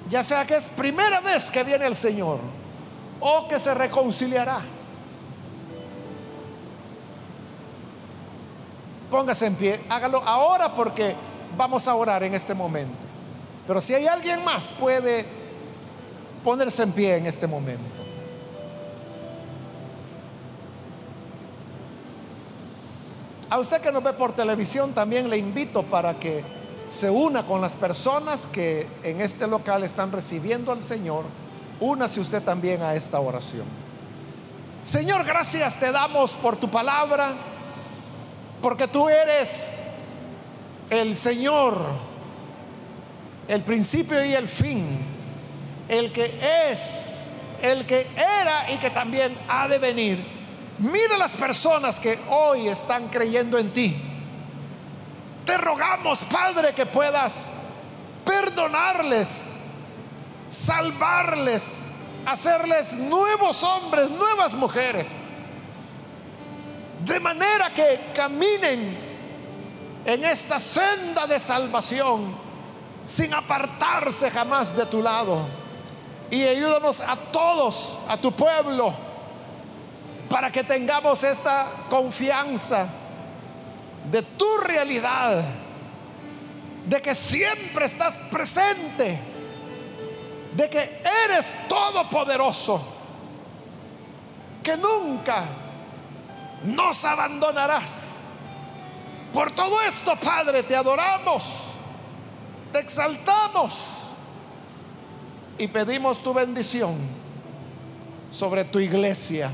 ya 0.10 0.24
sea 0.24 0.46
que 0.46 0.56
es 0.56 0.70
primera 0.70 1.20
vez 1.22 1.50
que 1.50 1.64
viene 1.64 1.88
el 1.88 1.96
Señor 1.96 2.40
o 3.20 3.48
que 3.48 3.58
se 3.58 3.74
reconciliará. 3.74 4.60
Póngase 9.10 9.48
en 9.48 9.56
pie, 9.56 9.82
hágalo 9.90 10.22
ahora 10.24 10.76
porque 10.76 11.16
vamos 11.58 11.88
a 11.88 11.96
orar 11.96 12.24
en 12.24 12.36
este 12.36 12.54
momento. 12.54 12.96
Pero 13.66 13.82
si 13.82 13.96
hay 13.96 14.06
alguien 14.06 14.44
más, 14.44 14.70
puede 14.70 15.26
ponerse 16.44 16.84
en 16.84 16.92
pie 16.92 17.18
en 17.18 17.26
este 17.26 17.48
momento. 17.48 18.04
A 23.50 23.60
usted 23.60 23.82
que 23.82 23.92
nos 23.92 24.04
ve 24.04 24.14
por 24.14 24.34
televisión 24.34 24.94
también 24.94 25.30
le 25.30 25.38
invito 25.38 25.84
para 25.84 26.20
que 26.20 26.44
se 26.94 27.10
una 27.10 27.44
con 27.44 27.60
las 27.60 27.76
personas 27.76 28.46
que 28.46 28.86
en 29.02 29.20
este 29.20 29.48
local 29.48 29.84
están 29.84 30.12
recibiendo 30.12 30.72
al 30.72 30.80
Señor. 30.80 31.26
Únase 31.80 32.20
usted 32.20 32.44
también 32.44 32.84
a 32.84 32.94
esta 32.94 33.20
oración. 33.20 33.66
Señor, 34.84 35.26
gracias 35.26 35.80
te 35.80 35.92
damos 35.92 36.36
por 36.36 36.56
tu 36.56 36.70
palabra, 36.70 37.34
porque 38.62 38.88
tú 38.88 39.10
eres 39.10 39.82
el 40.92 41.16
Señor, 41.16 41.78
el 43.48 43.64
principio 43.64 44.24
y 44.24 44.34
el 44.34 44.48
fin, 44.48 45.00
el 45.90 46.14
que 46.14 46.32
es, 46.70 47.34
el 47.64 47.88
que 47.88 48.06
era 48.16 48.72
y 48.72 48.78
que 48.78 48.92
también 48.92 49.36
ha 49.50 49.68
de 49.68 49.80
venir 49.80 50.44
Mira 50.80 51.18
las 51.18 51.38
personas 51.38 52.00
que 52.00 52.18
hoy 52.30 52.68
están 52.68 53.08
creyendo 53.08 53.58
en 53.58 53.72
ti. 53.72 53.96
Te 55.46 55.58
rogamos, 55.58 56.24
Padre, 56.24 56.74
que 56.74 56.86
puedas 56.86 57.58
perdonarles, 58.24 59.56
salvarles, 60.48 61.98
hacerles 62.26 62.94
nuevos 62.94 63.64
hombres, 63.64 64.10
nuevas 64.10 64.54
mujeres. 64.56 65.40
De 67.02 67.20
manera 67.20 67.70
que 67.74 68.12
caminen 68.16 68.98
en 70.06 70.24
esta 70.24 70.60
senda 70.60 71.28
de 71.28 71.40
salvación 71.40 72.34
sin 73.06 73.34
apartarse 73.34 74.32
jamás 74.32 74.76
de 74.76 74.86
tu 74.86 75.02
lado. 75.02 75.46
Y 76.32 76.44
ayúdanos 76.44 77.02
a 77.02 77.16
todos, 77.16 78.00
a 78.08 78.18
tu 78.18 78.32
pueblo 78.32 78.94
para 80.30 80.52
que 80.52 80.64
tengamos 80.64 81.24
esta 81.24 81.68
confianza 81.90 82.88
de 84.12 84.22
tu 84.22 84.58
realidad, 84.58 85.44
de 86.86 87.02
que 87.02 87.16
siempre 87.16 87.86
estás 87.86 88.20
presente, 88.32 89.20
de 90.56 90.70
que 90.70 91.02
eres 91.26 91.56
todopoderoso, 91.68 92.82
que 94.62 94.78
nunca 94.78 95.46
nos 96.64 97.04
abandonarás. 97.06 98.28
Por 99.34 99.52
todo 99.52 99.82
esto, 99.82 100.16
Padre, 100.18 100.64
te 100.64 100.76
adoramos, 100.76 101.44
te 102.72 102.80
exaltamos 102.80 103.74
y 105.58 105.68
pedimos 105.68 106.22
tu 106.22 106.34
bendición 106.34 106.96
sobre 108.32 108.66
tu 108.66 108.80
iglesia 108.80 109.50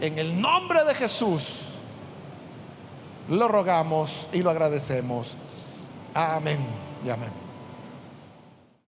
en 0.00 0.18
el 0.18 0.40
nombre 0.40 0.84
de 0.84 0.94
Jesús 0.94 1.65
lo 3.28 3.48
rogamos 3.48 4.28
y 4.32 4.42
lo 4.42 4.50
agradecemos. 4.50 5.36
Amén 6.14 6.58
y 7.04 7.10
amén. 7.10 7.45